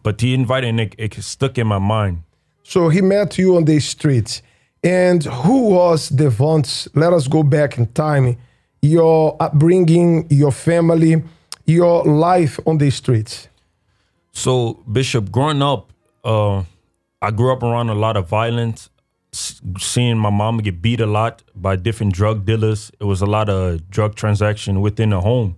But 0.04 0.21
he 0.21 0.34
invited, 0.34 0.69
and 0.69 0.80
it, 0.80 0.95
it 0.98 1.13
stuck 1.21 1.58
in 1.58 1.67
my 1.67 1.80
mind. 1.80 2.24
So 2.63 2.89
he 2.89 3.02
met 3.02 3.38
you 3.38 3.58
on 3.58 3.65
the 3.65 3.80
street. 3.80 4.41
And 4.84 5.24
who 5.24 5.69
was 5.69 6.10
Devont? 6.10 6.88
Let 6.95 7.12
us 7.12 7.28
go 7.28 7.43
back 7.43 7.78
in 7.78 7.88
time. 7.88 8.38
Your 8.82 9.36
upbringing, 9.39 10.28
your 10.30 10.52
family, 10.52 11.24
your 11.65 12.04
life 12.04 12.60
on 12.65 12.78
the 12.78 12.89
streets. 12.89 13.48
So, 14.32 14.84
Bishop, 14.91 15.32
growing 15.32 15.62
up, 15.62 15.91
uh, 16.24 16.63
I 17.21 17.32
grew 17.32 17.52
up 17.52 17.63
around 17.63 17.89
a 17.89 17.95
lot 17.95 18.15
of 18.15 18.28
violence, 18.28 18.89
seeing 19.32 20.17
my 20.17 20.30
mom 20.30 20.60
get 20.60 20.82
beat 20.82 21.02
a 21.02 21.06
lot 21.06 21.41
by 21.56 21.76
different 21.76 22.13
drug 22.13 22.45
dealers. 22.45 22.91
It 23.00 23.06
was 23.06 23.21
a 23.21 23.26
lot 23.26 23.50
of 23.50 23.89
drug 23.89 24.15
transaction 24.15 24.82
within 24.82 25.10
the 25.10 25.21
home. 25.21 25.56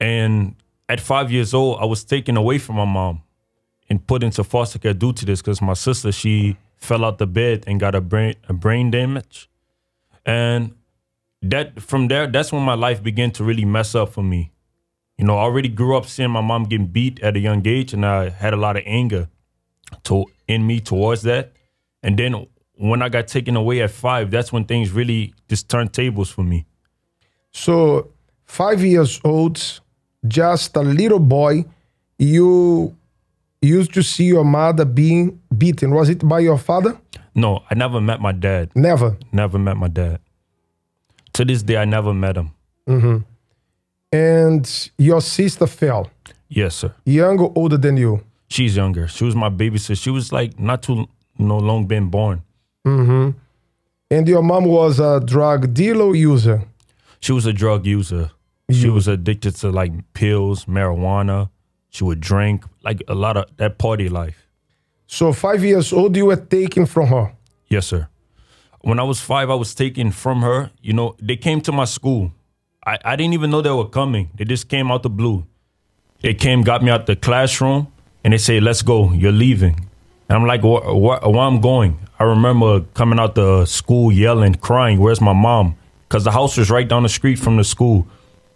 And 0.00 0.56
at 0.90 1.00
five 1.00 1.30
years 1.30 1.54
old, 1.54 1.78
I 1.80 1.84
was 1.84 2.02
taken 2.02 2.36
away 2.36 2.58
from 2.58 2.74
my 2.74 2.84
mom 2.84 3.22
and 3.88 4.04
put 4.04 4.24
into 4.24 4.42
foster 4.42 4.80
care 4.80 4.92
due 4.92 5.12
to 5.12 5.24
this 5.24 5.40
because 5.40 5.62
my 5.62 5.74
sister, 5.74 6.10
she 6.10 6.56
fell 6.78 7.04
out 7.04 7.18
the 7.18 7.28
bed 7.28 7.62
and 7.68 7.78
got 7.78 7.94
a 7.94 8.00
brain, 8.00 8.34
a 8.48 8.52
brain 8.52 8.90
damage. 8.90 9.48
And 10.26 10.74
that 11.42 11.80
from 11.80 12.08
there, 12.08 12.26
that's 12.26 12.50
when 12.50 12.62
my 12.62 12.74
life 12.74 13.04
began 13.04 13.30
to 13.32 13.44
really 13.44 13.64
mess 13.64 13.94
up 13.94 14.12
for 14.12 14.24
me. 14.24 14.50
You 15.16 15.24
know, 15.26 15.36
I 15.36 15.42
already 15.42 15.68
grew 15.68 15.96
up 15.96 16.06
seeing 16.06 16.30
my 16.30 16.40
mom 16.40 16.64
getting 16.64 16.88
beat 16.88 17.20
at 17.20 17.36
a 17.36 17.38
young 17.38 17.64
age, 17.66 17.92
and 17.92 18.04
I 18.04 18.30
had 18.30 18.52
a 18.52 18.56
lot 18.56 18.76
of 18.76 18.82
anger 18.84 19.28
to 20.04 20.24
in 20.48 20.66
me 20.66 20.80
towards 20.80 21.22
that. 21.22 21.52
And 22.02 22.18
then 22.18 22.48
when 22.74 23.00
I 23.00 23.08
got 23.08 23.28
taken 23.28 23.54
away 23.54 23.80
at 23.82 23.90
five, 23.90 24.32
that's 24.32 24.52
when 24.52 24.64
things 24.64 24.90
really 24.90 25.34
just 25.48 25.68
turned 25.68 25.92
tables 25.92 26.30
for 26.30 26.42
me. 26.42 26.66
So, 27.52 28.12
five 28.44 28.82
years 28.82 29.20
old, 29.22 29.80
just 30.26 30.76
a 30.76 30.80
little 30.80 31.18
boy, 31.18 31.64
you 32.18 32.94
used 33.62 33.92
to 33.94 34.02
see 34.02 34.24
your 34.24 34.44
mother 34.44 34.84
being 34.84 35.40
beaten. 35.56 35.90
Was 35.94 36.08
it 36.08 36.26
by 36.26 36.40
your 36.40 36.58
father? 36.58 36.98
No, 37.34 37.62
I 37.70 37.74
never 37.74 38.00
met 38.00 38.20
my 38.20 38.32
dad. 38.32 38.70
Never. 38.74 39.16
Never 39.32 39.58
met 39.58 39.76
my 39.76 39.88
dad. 39.88 40.18
To 41.34 41.44
this 41.44 41.62
day, 41.62 41.76
I 41.76 41.84
never 41.84 42.12
met 42.12 42.36
him. 42.36 42.50
hmm 42.86 43.18
And 44.12 44.90
your 44.98 45.20
sister 45.20 45.66
fell, 45.66 46.10
Yes, 46.48 46.74
sir. 46.76 46.92
younger, 47.04 47.46
older 47.54 47.76
than 47.78 47.96
you. 47.96 48.20
She's 48.48 48.74
younger. 48.76 49.06
She 49.06 49.24
was 49.24 49.36
my 49.36 49.48
baby 49.48 49.78
sister. 49.78 49.94
She 49.94 50.10
was 50.10 50.32
like 50.32 50.58
not 50.58 50.82
too 50.82 51.06
no 51.38 51.58
long 51.58 51.86
been 51.86 52.08
born. 52.10 52.42
hmm 52.84 53.30
And 54.10 54.26
your 54.28 54.42
mom 54.42 54.64
was 54.64 54.98
a 54.98 55.20
drug 55.20 55.72
dealer 55.72 56.14
user. 56.16 56.64
She 57.20 57.32
was 57.32 57.46
a 57.46 57.52
drug 57.52 57.86
user. 57.86 58.30
She 58.72 58.84
mm-hmm. 58.86 58.94
was 58.94 59.08
addicted 59.08 59.56
to 59.56 59.70
like 59.70 59.92
pills, 60.12 60.66
marijuana. 60.66 61.50
She 61.90 62.04
would 62.04 62.20
drink, 62.20 62.64
like 62.84 63.02
a 63.08 63.14
lot 63.14 63.36
of 63.36 63.46
that 63.56 63.78
party 63.78 64.08
life. 64.08 64.46
So, 65.06 65.32
five 65.32 65.64
years 65.64 65.92
old, 65.92 66.16
you 66.16 66.26
were 66.26 66.36
taken 66.36 66.86
from 66.86 67.08
her. 67.08 67.32
Yes, 67.68 67.86
sir. 67.86 68.08
When 68.82 69.00
I 69.00 69.02
was 69.02 69.20
five, 69.20 69.50
I 69.50 69.54
was 69.54 69.74
taken 69.74 70.12
from 70.12 70.42
her. 70.42 70.70
You 70.80 70.92
know, 70.92 71.16
they 71.20 71.36
came 71.36 71.60
to 71.62 71.72
my 71.72 71.84
school. 71.84 72.32
I, 72.86 72.98
I 73.04 73.16
didn't 73.16 73.34
even 73.34 73.50
know 73.50 73.60
they 73.60 73.70
were 73.70 73.88
coming. 73.88 74.30
They 74.36 74.44
just 74.44 74.68
came 74.68 74.90
out 74.90 75.02
the 75.02 75.10
blue. 75.10 75.46
They 76.22 76.34
came, 76.34 76.62
got 76.62 76.82
me 76.82 76.90
out 76.90 77.06
the 77.06 77.16
classroom, 77.16 77.88
and 78.22 78.32
they 78.32 78.38
say, 78.38 78.60
"Let's 78.60 78.82
go. 78.82 79.12
You're 79.12 79.32
leaving." 79.32 79.88
And 80.28 80.38
I'm 80.38 80.46
like, 80.46 80.62
"Where, 80.62 80.94
where, 80.94 81.18
where 81.18 81.42
I'm 81.42 81.60
going?" 81.60 81.98
I 82.18 82.24
remember 82.24 82.80
coming 82.94 83.18
out 83.18 83.34
the 83.34 83.66
school 83.66 84.12
yelling, 84.12 84.54
crying, 84.54 85.00
"Where's 85.00 85.20
my 85.20 85.32
mom?" 85.32 85.76
Because 86.08 86.24
the 86.24 86.32
house 86.32 86.56
was 86.56 86.70
right 86.70 86.86
down 86.86 87.02
the 87.02 87.08
street 87.08 87.38
from 87.38 87.56
the 87.56 87.64
school. 87.64 88.06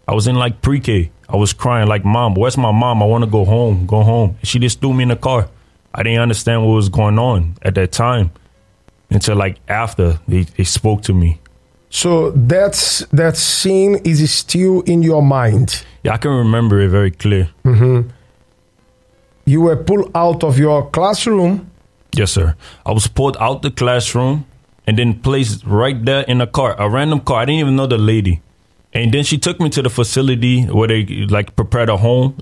I 0.06 0.14
was 0.14 0.26
in 0.26 0.36
like 0.36 0.60
pre-K. 0.62 1.10
I 1.28 1.36
was 1.36 1.52
crying 1.52 1.88
like, 1.88 2.04
"Mom, 2.04 2.34
where's 2.34 2.56
my 2.56 2.70
mom? 2.72 3.02
I 3.02 3.06
want 3.06 3.24
to 3.24 3.30
go 3.30 3.44
home. 3.44 3.86
Go 3.86 4.02
home." 4.02 4.36
She 4.42 4.58
just 4.58 4.80
threw 4.80 4.92
me 4.92 5.02
in 5.04 5.08
the 5.08 5.16
car. 5.16 5.48
I 5.94 6.02
didn't 6.02 6.20
understand 6.20 6.62
what 6.66 6.74
was 6.74 6.88
going 6.88 7.18
on 7.18 7.56
at 7.62 7.74
that 7.76 7.92
time 7.92 8.30
until 9.10 9.36
like 9.36 9.56
after 9.68 10.18
they, 10.28 10.42
they 10.42 10.64
spoke 10.64 11.02
to 11.02 11.14
me. 11.14 11.38
So 11.88 12.32
that's 12.32 13.06
that 13.12 13.36
scene 13.36 13.96
is 14.04 14.30
still 14.32 14.80
in 14.82 15.02
your 15.02 15.22
mind. 15.22 15.84
Yeah, 16.02 16.14
I 16.14 16.16
can 16.18 16.32
remember 16.32 16.80
it 16.80 16.88
very 16.88 17.10
clear. 17.12 17.48
hmm 17.62 18.02
You 19.46 19.60
were 19.62 19.76
pulled 19.76 20.10
out 20.14 20.42
of 20.44 20.58
your 20.58 20.90
classroom. 20.90 21.70
Yes, 22.12 22.32
sir. 22.32 22.56
I 22.84 22.92
was 22.92 23.06
pulled 23.06 23.36
out 23.40 23.62
the 23.62 23.70
classroom 23.70 24.44
and 24.86 24.98
then 24.98 25.20
placed 25.20 25.64
right 25.64 26.04
there 26.04 26.22
in 26.22 26.40
a 26.40 26.46
car, 26.46 26.74
a 26.78 26.88
random 26.90 27.20
car. 27.20 27.42
I 27.42 27.44
didn't 27.44 27.60
even 27.60 27.76
know 27.76 27.86
the 27.86 27.98
lady. 27.98 28.40
And 28.94 29.12
then 29.12 29.24
she 29.24 29.38
took 29.38 29.60
me 29.60 29.68
to 29.70 29.82
the 29.82 29.90
facility 29.90 30.62
where 30.64 30.86
they 30.86 31.04
like 31.26 31.56
prepared 31.56 31.88
a 31.88 31.96
home 31.96 32.36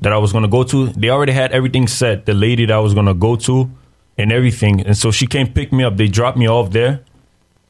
that 0.00 0.12
I 0.12 0.18
was 0.18 0.32
gonna 0.32 0.48
go 0.48 0.62
to. 0.64 0.86
They 0.88 1.10
already 1.10 1.32
had 1.32 1.52
everything 1.52 1.88
set, 1.88 2.24
the 2.26 2.34
lady 2.34 2.66
that 2.66 2.74
I 2.74 2.78
was 2.78 2.94
gonna 2.94 3.14
go 3.14 3.36
to 3.36 3.68
and 4.16 4.32
everything. 4.32 4.80
And 4.80 4.96
so 4.96 5.10
she 5.10 5.26
came 5.26 5.48
pick 5.52 5.72
me 5.72 5.82
up. 5.84 5.96
They 5.96 6.08
dropped 6.08 6.38
me 6.38 6.48
off 6.48 6.70
there 6.70 7.00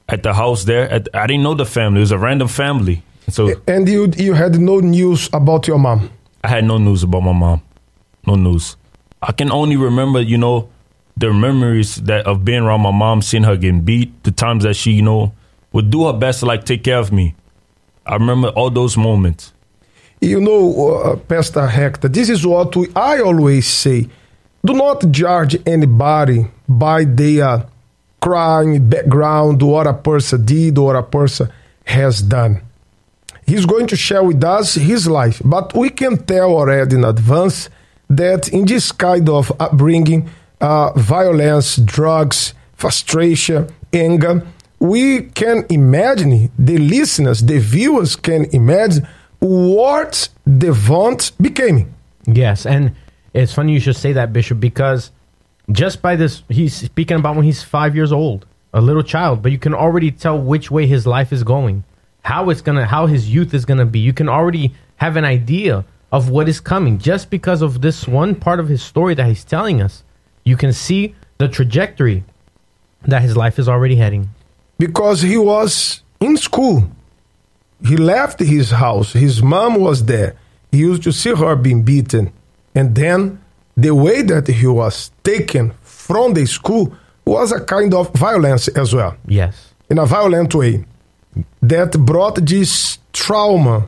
at 0.09 0.23
the 0.23 0.35
house 0.35 0.65
there. 0.65 0.91
At, 0.91 1.09
I 1.15 1.27
didn't 1.27 1.43
know 1.43 1.55
the 1.55 1.65
family. 1.65 2.01
It 2.01 2.03
was 2.03 2.13
a 2.13 2.19
random 2.19 2.49
family. 2.49 3.03
And 3.27 3.35
so 3.35 3.55
And 3.67 3.89
you 3.89 4.13
you 4.17 4.35
had 4.35 4.61
no 4.61 4.81
news 4.81 5.31
about 5.33 5.67
your 5.67 5.79
mom. 5.79 6.11
I 6.45 6.49
had 6.49 6.65
no 6.65 6.77
news 6.79 7.03
about 7.03 7.23
my 7.23 7.33
mom. 7.33 7.63
No 8.27 8.35
news. 8.35 8.77
I 9.23 9.33
can 9.33 9.51
only 9.51 9.77
remember, 9.77 10.21
you 10.21 10.37
know, 10.37 10.69
the 11.17 11.33
memories 11.33 11.97
that 11.97 12.27
of 12.27 12.45
being 12.45 12.63
around 12.63 12.81
my 12.83 12.91
mom, 12.91 13.23
seeing 13.23 13.45
her 13.45 13.57
getting 13.57 13.83
beat, 13.83 14.25
the 14.25 14.33
times 14.33 14.65
that 14.65 14.75
she, 14.75 14.93
you 14.93 15.03
know, 15.03 15.33
would 15.73 15.91
do 15.91 16.07
her 16.07 16.13
best 16.13 16.41
to 16.41 16.47
like 16.47 16.65
take 16.65 16.85
care 16.85 16.99
of 16.99 17.13
me. 17.13 17.35
I 18.07 18.15
remember 18.15 18.49
all 18.49 18.71
those 18.71 18.97
moments. 18.97 19.53
You 20.21 20.41
know, 20.41 20.89
uh, 20.89 21.17
Pastor 21.17 21.67
Hector, 21.67 22.09
this 22.09 22.29
is 22.29 22.47
what 22.47 22.75
we, 22.77 22.89
I 22.95 23.21
always 23.21 23.67
say. 23.67 24.09
Do 24.65 24.73
not 24.75 25.11
judge 25.11 25.57
anybody 25.67 26.47
by 26.69 27.05
their 27.05 27.67
crime 28.21 28.89
background, 28.89 29.61
what 29.63 29.89
a 29.89 29.95
person 29.95 30.45
did 30.45 30.79
or 30.79 30.95
a 30.95 31.03
person 31.03 31.51
has 31.85 32.23
done. 32.23 32.63
He's 33.47 33.67
going 33.67 33.89
to 33.89 33.97
share 33.97 34.23
with 34.23 34.43
us 34.45 34.75
his 34.75 35.09
life, 35.09 35.43
but 35.45 35.75
we 35.75 35.91
can 35.91 36.17
tell 36.17 36.53
already 36.53 36.95
in 36.95 37.05
advance 37.05 37.69
that 38.09 38.49
in 38.49 38.65
this 38.65 38.93
kind 38.93 39.29
of 39.29 39.51
upbringing, 39.59 40.31
uh, 40.61 40.93
violence, 40.93 41.77
drugs, 41.77 42.55
frustration, 42.75 43.69
anger, 43.93 44.47
we 44.83 45.23
can 45.23 45.65
imagine, 45.71 46.51
the 46.59 46.77
listeners, 46.77 47.41
the 47.43 47.61
viewers 47.61 48.17
can 48.17 48.47
imagine 48.47 49.07
what 49.39 50.29
the 50.45 50.73
Devont 50.73 51.31
became. 51.41 51.95
Yes, 52.27 52.67
and 52.67 52.97
it's 53.33 53.55
funny 53.55 53.75
you 53.75 53.79
should 53.79 53.95
say 53.95 54.13
that, 54.15 54.33
Bishop, 54.33 54.59
because 54.59 55.13
just 55.71 56.03
by 56.03 56.17
this, 56.17 56.43
he's 56.49 56.75
speaking 56.75 57.17
about 57.17 57.37
when 57.37 57.45
he's 57.45 57.63
five 57.63 57.95
years 57.95 58.11
old, 58.11 58.45
a 58.75 58.81
little 58.81 59.05
child, 59.05 59.41
but 59.41 59.53
you 59.53 59.59
can 59.59 59.73
already 59.73 60.11
tell 60.11 60.37
which 60.37 60.69
way 60.69 60.89
his 60.89 61.07
life 61.07 61.33
is 61.33 61.45
going, 61.45 61.85
how 62.25 62.51
it's 62.51 62.61
gonna, 62.61 62.85
how 62.85 63.07
his 63.07 63.33
youth 63.33 63.55
is 63.55 63.65
gonna 63.65 63.87
be. 63.87 64.01
You 64.01 64.13
can 64.13 64.29
already 64.29 64.75
have 64.97 65.17
an 65.17 65.25
idea 65.25 65.85
of 66.11 66.29
what 66.29 66.49
is 66.49 66.59
coming 66.59 66.99
just 66.99 67.31
because 67.31 67.63
of 67.63 67.83
this 67.83 68.09
one 68.09 68.35
part 68.35 68.59
of 68.59 68.67
his 68.67 68.83
story 68.83 69.15
that 69.15 69.29
he's 69.29 69.45
telling 69.45 69.81
us. 69.81 70.03
You 70.43 70.57
can 70.57 70.73
see 70.73 71.15
the 71.39 71.47
trajectory 71.47 72.25
that 73.03 73.23
his 73.23 73.37
life 73.37 73.61
is 73.61 73.69
already 73.69 73.95
heading. 73.95 74.29
Because 74.83 75.23
he 75.23 75.39
was 75.39 76.03
in 76.19 76.37
school. 76.37 76.91
He 77.87 77.97
left 77.97 78.41
his 78.41 78.73
house. 78.73 79.13
His 79.13 79.41
mom 79.41 79.77
was 79.77 80.05
there. 80.07 80.35
He 80.73 80.79
used 80.79 81.05
to 81.05 81.13
see 81.13 81.33
her 81.33 81.55
being 81.55 81.85
beaten. 81.85 82.33
And 82.75 82.93
then 82.97 83.41
the 83.77 83.95
way 83.95 84.23
that 84.23 84.49
he 84.49 84.67
was 84.67 85.13
taken 85.23 85.73
from 85.83 86.35
the 86.35 86.47
school 86.47 86.97
was 87.25 87.53
a 87.53 87.61
kind 87.61 87.95
of 87.95 88.13
violence 88.15 88.67
as 88.67 88.93
well. 88.93 89.17
Yes. 89.29 89.73
In 89.89 89.99
a 89.99 90.07
violent 90.07 90.53
way. 90.53 90.85
That 91.63 91.93
brought 91.93 92.45
this 92.45 92.99
trauma 93.13 93.87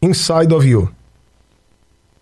inside 0.00 0.52
of 0.52 0.64
you. 0.64 0.94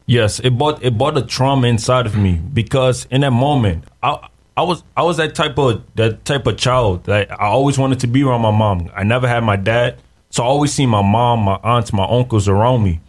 Yes, 0.07 0.41
it 0.41 0.57
brought 0.57 0.83
it 0.83 0.97
brought 0.97 1.19
a 1.19 1.27
trauma 1.27 1.67
inside 1.67 2.07
of 2.07 2.17
me 2.17 2.41
because 2.53 3.07
in 3.11 3.21
that 3.21 3.33
moment, 3.33 3.85
I 4.03 4.29
I 4.57 4.63
was 4.63 4.85
I 4.97 5.03
was 5.03 5.17
that 5.17 5.35
type 5.35 5.59
of 5.59 5.83
that 5.97 6.25
type 6.25 6.47
of 6.47 6.57
child 6.57 7.05
that 7.05 7.31
I 7.33 7.47
always 7.47 7.77
wanted 7.77 8.01
to 8.01 8.07
be 8.07 8.23
around 8.23 8.43
my 8.43 8.53
mom. 8.53 8.91
I 8.95 9.03
never 9.03 9.27
had 9.27 9.43
my 9.43 9.57
dad, 9.57 10.01
so 10.31 10.45
I 10.45 10.47
always 10.47 10.73
see 10.73 10.87
my 10.87 11.03
mom, 11.03 11.41
my 11.41 11.59
aunts, 11.65 11.93
my 11.93 12.07
uncles 12.09 12.49
around 12.49 12.85
me, 12.85 13.01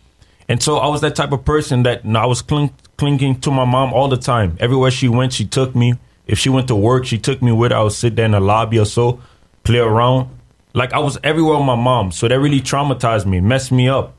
and 0.50 0.62
so 0.62 0.78
I 0.78 0.88
was 0.88 1.02
that 1.02 1.16
type 1.16 1.32
of 1.32 1.46
person 1.46 1.84
that 1.84 2.04
you 2.04 2.12
know, 2.12 2.20
I 2.20 2.26
was 2.26 2.42
cling, 2.42 2.74
clinging 2.98 3.42
to 3.42 3.52
my 3.52 3.66
mom 3.66 3.94
all 3.94 4.08
the 4.08 4.18
time. 4.18 4.58
Everywhere 4.60 4.90
she 4.90 5.08
went, 5.08 5.34
she 5.34 5.46
took 5.46 5.76
me. 5.76 5.96
If 6.26 6.40
she 6.40 6.50
went 6.50 6.68
to 6.70 6.76
work, 6.76 7.06
she 7.06 7.20
took 7.20 7.44
me 7.44 7.52
with 7.52 7.72
her. 7.72 7.78
I 7.78 7.84
would 7.84 7.92
sit 7.92 8.16
there 8.16 8.26
in 8.26 8.32
the 8.32 8.40
lobby 8.40 8.80
or 8.80 8.86
so, 8.86 9.22
play 9.64 9.78
around. 9.78 10.30
Like 10.74 10.94
I 10.94 11.00
was 11.00 11.20
everywhere 11.24 11.58
with 11.58 11.68
my 11.68 11.76
mom, 11.76 12.12
so 12.12 12.28
that 12.28 12.40
really 12.40 12.60
traumatized 12.60 13.28
me, 13.28 13.40
messed 13.40 13.72
me 13.72 13.88
up. 13.88 14.14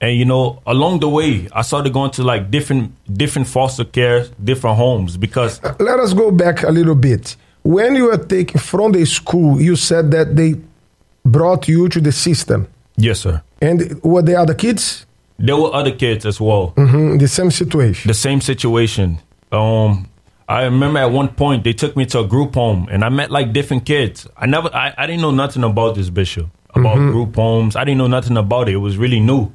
And 0.00 0.16
you 0.18 0.24
know, 0.24 0.60
along 0.66 1.00
the 1.00 1.08
way, 1.08 1.48
I 1.52 1.62
started 1.62 1.92
going 1.92 2.10
to 2.12 2.22
like 2.22 2.50
different 2.50 2.92
different 3.16 3.48
foster 3.48 3.84
care, 3.84 4.26
different 4.42 4.76
homes 4.76 5.16
because 5.16 5.60
Let 5.80 5.98
us 6.00 6.12
go 6.12 6.30
back 6.30 6.62
a 6.62 6.70
little 6.70 6.94
bit. 6.96 7.36
When 7.62 7.94
you 7.96 8.04
were 8.10 8.18
taken 8.18 8.60
from 8.60 8.92
the 8.92 9.04
school, 9.06 9.60
you 9.60 9.76
said 9.76 10.10
that 10.10 10.36
they 10.36 10.56
brought 11.24 11.68
you 11.68 11.88
to 11.88 12.00
the 12.00 12.12
system. 12.12 12.66
yes, 12.96 13.20
sir. 13.20 13.40
And 13.62 14.02
were 14.02 14.20
the 14.22 14.36
other 14.36 14.54
kids? 14.54 15.06
There 15.38 15.56
were 15.56 15.72
other 15.74 15.92
kids 15.92 16.26
as 16.26 16.38
well. 16.40 16.72
hmm 16.76 17.16
the 17.18 17.28
same 17.28 17.50
situation. 17.50 18.08
The 18.08 18.14
same 18.14 18.40
situation. 18.42 19.18
Um, 19.50 20.08
I 20.48 20.64
remember 20.64 20.98
at 21.00 21.10
one 21.10 21.28
point 21.28 21.64
they 21.64 21.72
took 21.72 21.96
me 21.96 22.04
to 22.06 22.18
a 22.20 22.26
group 22.26 22.54
home 22.54 22.88
and 22.90 23.02
I 23.02 23.08
met 23.08 23.30
like 23.30 23.52
different 23.54 23.86
kids. 23.86 24.26
I 24.36 24.46
never, 24.46 24.68
I, 24.74 24.92
I 24.98 25.06
didn't 25.06 25.22
know 25.22 25.30
nothing 25.30 25.64
about 25.64 25.94
this 25.94 26.10
bishop, 26.10 26.46
about 26.74 26.98
Mhm. 26.98 27.12
group 27.12 27.34
homes. 27.36 27.74
I 27.76 27.84
didn't 27.84 27.98
know 27.98 28.06
nothing 28.08 28.36
about 28.36 28.68
it. 28.68 28.72
It 28.74 28.82
was 28.88 28.98
really 28.98 29.20
new. 29.20 29.50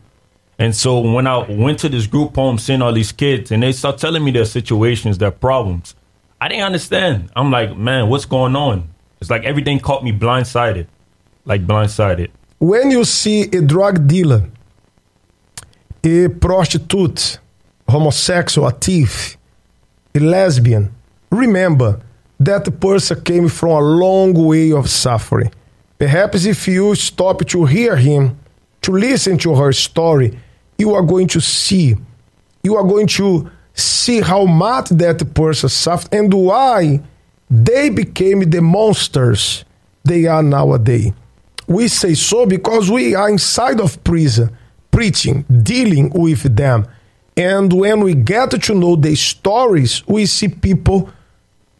And 0.60 0.76
so 0.76 1.00
when 1.00 1.26
I 1.26 1.38
went 1.50 1.80
to 1.80 1.90
this 1.90 2.06
group 2.06 2.36
home, 2.36 2.60
seeing 2.60 2.82
all 2.82 2.92
these 2.92 3.14
kids, 3.14 3.50
and 3.52 3.64
they 3.64 3.72
start 3.72 3.98
telling 3.98 4.24
me 4.26 4.32
their 4.32 4.44
situations, 4.44 5.18
their 5.18 5.32
problems, 5.32 5.96
I 6.42 6.50
didn't 6.50 6.66
understand. 6.66 7.32
I'm 7.34 7.50
like, 7.50 7.78
man, 7.78 8.10
what's 8.10 8.26
going 8.26 8.58
on? 8.58 8.90
It's 9.22 9.30
like 9.30 9.46
everything 9.46 9.80
caught 9.80 10.04
me 10.04 10.12
blindsided, 10.12 10.88
like 11.46 11.66
blindsided. 11.66 12.30
When 12.60 12.92
you 12.92 13.06
see 13.06 13.44
a 13.44 13.62
drug 13.62 14.06
dealer, 14.06 14.50
a 16.04 16.28
prostitute, 16.28 17.40
homosexual, 17.88 18.68
a 18.68 18.72
thief, 18.72 19.38
a 20.14 20.20
lesbian, 20.20 20.94
remember 21.32 22.02
that 22.38 22.80
person 22.82 23.22
came 23.24 23.48
from 23.48 23.70
a 23.70 23.80
long 23.80 24.34
way 24.34 24.74
of 24.74 24.90
suffering. 24.90 25.52
Perhaps 25.98 26.46
if 26.46 26.68
you 26.68 26.96
stop 26.96 27.46
to 27.46 27.66
hear 27.66 27.96
him, 27.96 28.38
to 28.82 28.92
listen 28.92 29.38
to 29.38 29.56
her 29.56 29.72
story, 29.74 30.38
you 30.80 30.96
are 30.96 31.04
going 31.04 31.28
to 31.28 31.42
see, 31.42 31.96
you 32.64 32.76
are 32.76 32.84
going 32.84 33.06
to 33.06 33.52
see 33.74 34.22
how 34.22 34.46
much 34.46 34.90
that 34.90 35.34
person 35.36 35.70
suffered 35.70 36.12
and 36.14 36.34
why 36.34 37.02
they 37.50 37.90
became 37.90 38.50
the 38.50 38.62
monsters 38.62 39.66
they 40.04 40.26
are 40.26 40.42
nowadays. 40.42 41.12
We 41.68 41.88
say 41.88 42.16
so 42.16 42.46
because 42.46 42.90
we 42.90 43.14
are 43.14 43.30
inside 43.30 43.80
of 43.80 44.04
prison, 44.04 44.56
preaching, 44.90 45.44
dealing 45.64 46.10
with 46.10 46.56
them. 46.56 46.88
And 47.38 47.72
when 47.72 48.02
we 48.02 48.16
get 48.16 48.50
to 48.52 48.74
know 48.74 48.96
the 48.96 49.16
stories, 49.16 50.06
we 50.08 50.26
see 50.26 50.48
people 50.48 51.10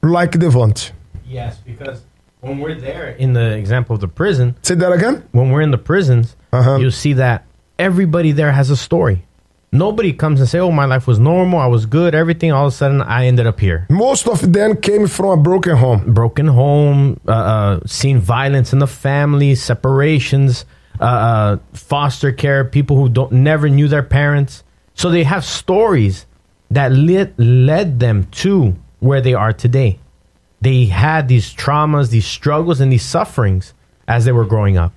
like 0.04 0.32
Devont. 0.32 0.92
Yes, 1.26 1.58
because 1.58 2.02
when 2.42 2.60
we're 2.60 2.76
there 2.76 3.10
in 3.10 3.34
the 3.34 3.56
example 3.56 3.96
of 3.96 4.02
the 4.02 4.08
prison, 4.08 4.56
say 4.62 4.76
that 4.76 4.92
again. 4.92 5.28
When 5.32 5.52
we're 5.52 5.62
in 5.62 5.72
the 5.72 5.78
prisons, 5.78 6.36
uh-huh. 6.52 6.78
you'll 6.78 6.92
see 6.92 7.14
that 7.14 7.46
everybody 7.80 8.32
there 8.32 8.52
has 8.52 8.70
a 8.70 8.78
story. 8.78 9.26
Nobody 9.72 10.14
comes 10.14 10.40
and 10.40 10.50
say, 10.50 10.60
"Oh, 10.60 10.72
my 10.72 10.86
life 10.86 11.06
was 11.08 11.20
normal. 11.20 11.60
I 11.60 11.68
was 11.68 11.86
good. 11.86 12.16
Everything." 12.16 12.52
All 12.52 12.68
of 12.68 12.74
a 12.74 12.76
sudden, 12.76 13.02
I 13.02 13.28
ended 13.28 13.46
up 13.48 13.60
here. 13.60 13.86
Most 13.90 14.28
of 14.28 14.52
them 14.52 14.76
came 14.78 15.08
from 15.08 15.28
a 15.28 15.38
broken 15.38 15.78
home. 15.78 16.14
Broken 16.14 16.48
home, 16.48 17.20
uh, 17.28 17.32
uh, 17.32 17.80
seen 17.86 18.20
violence 18.20 18.74
in 18.74 18.80
the 18.80 18.88
family, 18.88 19.54
separations, 19.56 20.66
uh, 21.00 21.04
uh, 21.04 21.58
foster 21.74 22.32
care, 22.32 22.66
people 22.66 22.98
who 22.98 23.10
don't 23.10 23.32
never 23.32 23.70
knew 23.70 23.88
their 23.88 24.04
parents. 24.04 24.64
So 24.96 25.12
they 25.12 25.24
have 25.24 25.46
stories 25.46 26.26
that 26.72 26.92
lit, 26.92 27.34
led 27.40 28.00
them 28.00 28.26
to 28.44 28.76
where 29.00 29.22
they 29.22 29.36
are 29.36 29.54
today. 29.54 30.00
They 30.62 30.86
had 30.86 31.28
these 31.28 31.54
traumas, 31.54 32.10
these 32.10 32.26
struggles, 32.26 32.82
and 32.82 32.92
these 32.92 33.06
sufferings 33.06 33.74
as 34.08 34.26
they 34.26 34.32
were 34.32 34.46
growing 34.46 34.78
up. 34.78 34.94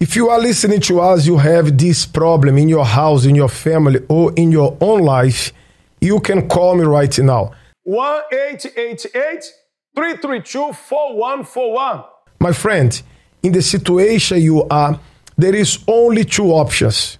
If 0.00 0.14
you 0.14 0.28
are 0.28 0.38
listening 0.38 0.78
to 0.82 1.00
us, 1.00 1.26
you 1.26 1.38
have 1.38 1.76
this 1.76 2.06
problem 2.06 2.56
in 2.56 2.68
your 2.68 2.84
house, 2.84 3.24
in 3.24 3.34
your 3.34 3.48
family, 3.48 3.98
or 4.08 4.32
in 4.36 4.52
your 4.52 4.76
own 4.80 5.00
life, 5.00 5.52
you 6.00 6.20
can 6.20 6.48
call 6.48 6.76
me 6.76 6.84
right 6.84 7.18
now. 7.18 7.50
1 7.82 8.22
332 8.30 10.72
4141. 10.72 12.04
My 12.38 12.52
friend, 12.52 13.02
in 13.42 13.50
the 13.50 13.60
situation 13.60 14.40
you 14.40 14.68
are, 14.68 15.00
there 15.36 15.56
is 15.56 15.82
only 15.88 16.24
two 16.24 16.52
options 16.52 17.18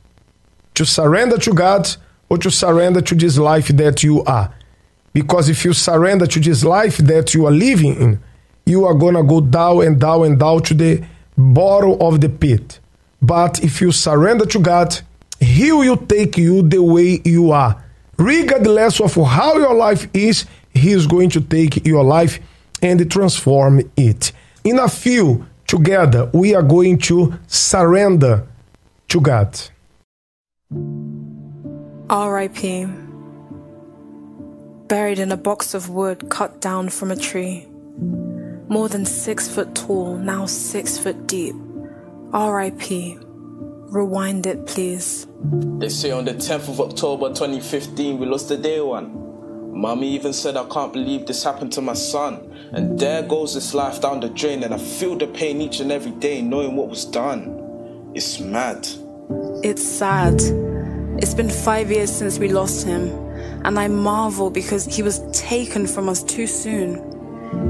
to 0.75 0.87
surrender 0.87 1.37
to 1.39 1.53
God 1.53 1.89
or 2.29 2.39
to 2.39 2.49
surrender 2.49 3.01
to 3.01 3.17
this 3.17 3.39
life 3.39 3.67
that 3.69 4.05
you 4.05 4.23
are. 4.23 4.55
Because 5.13 5.49
if 5.49 5.65
you 5.65 5.73
surrender 5.73 6.29
to 6.29 6.39
this 6.39 6.63
life 6.63 6.99
that 6.99 7.35
you 7.35 7.47
are 7.47 7.53
living 7.53 8.01
in, 8.01 8.21
you 8.67 8.85
are 8.85 8.95
gonna 8.95 9.25
go 9.25 9.41
down 9.41 9.85
and 9.85 10.01
down 10.01 10.27
and 10.27 10.39
down 10.39 10.63
to 10.63 10.75
the 10.75 11.03
bottom 11.39 11.97
of 12.01 12.21
the 12.21 12.29
pit. 12.29 12.81
But 13.23 13.63
if 13.63 13.81
you 13.81 13.93
surrender 13.93 14.45
to 14.47 14.59
God, 14.59 15.01
He 15.41 15.73
will 15.73 15.97
take 15.97 16.37
you 16.37 16.63
the 16.63 16.83
way 16.83 17.21
you 17.25 17.53
are. 17.53 17.83
Regardless 18.19 19.01
of 19.01 19.15
how 19.15 19.57
your 19.57 19.75
life 19.75 20.09
is, 20.13 20.45
He 20.75 20.91
is 20.91 21.07
going 21.07 21.31
to 21.31 21.41
take 21.41 21.87
your 21.87 22.05
life 22.05 22.41
and 22.83 23.11
transform 23.11 23.81
it. 23.97 24.33
In 24.65 24.79
a 24.79 24.89
few, 24.89 25.47
together, 25.67 26.29
we 26.33 26.55
are 26.55 26.63
going 26.63 26.99
to 26.99 27.39
surrender 27.47 28.47
to 29.09 29.21
God. 29.21 29.59
R.I.P. 32.11 32.87
Buried 34.89 35.19
in 35.19 35.31
a 35.31 35.37
box 35.37 35.75
of 35.75 35.91
wood 35.91 36.29
cut 36.31 36.61
down 36.61 36.89
from 36.89 37.11
a 37.11 37.17
tree. 37.17 37.67
More 38.69 38.89
than 38.89 39.07
six 39.07 39.49
foot 39.49 39.75
tall, 39.75 40.17
now 40.17 40.45
six 40.45 40.99
foot 40.99 41.27
deep. 41.27 41.55
R.I.P. 42.35 43.19
Rewind 43.21 44.47
it, 44.47 44.67
please. 44.67 45.27
They 45.79 45.89
say 45.89 46.11
on 46.11 46.27
the 46.27 46.35
10th 46.35 46.69
of 46.69 46.79
October 46.79 47.29
2015, 47.29 48.19
we 48.19 48.27
lost 48.27 48.51
the 48.51 48.59
day 48.59 48.83
one. 48.83 49.29
Mummy 49.73 50.09
even 50.09 50.35
said, 50.35 50.59
I 50.59 50.69
can't 50.69 50.93
believe 50.93 51.27
this 51.27 51.43
happened 51.43 51.73
to 51.73 51.81
my 51.81 51.95
son. 51.95 52.55
And 52.73 52.99
there 52.99 53.23
goes 53.23 53.55
this 53.55 53.73
life 53.73 54.03
down 54.03 54.21
the 54.21 54.29
drain, 54.29 54.63
and 54.63 54.75
I 54.75 54.79
feel 54.79 55.17
the 55.17 55.29
pain 55.29 55.63
each 55.63 55.81
and 55.81 55.91
every 55.91 56.11
day 56.11 56.43
knowing 56.43 56.77
what 56.77 56.91
was 56.91 57.07
done. 57.07 58.11
It's 58.15 58.39
mad. 58.39 58.87
It's 59.65 59.83
sad. 59.83 60.43
It's 61.23 61.33
been 61.33 61.49
five 61.49 61.91
years 61.91 62.15
since 62.15 62.39
we 62.39 62.49
lost 62.49 62.85
him, 62.85 63.09
and 63.65 63.79
I 63.79 63.89
marvel 63.89 64.51
because 64.51 64.85
he 64.85 65.03
was 65.03 65.21
taken 65.33 65.87
from 65.87 66.11
us 66.11 66.23
too 66.23 66.47
soon. 66.47 67.18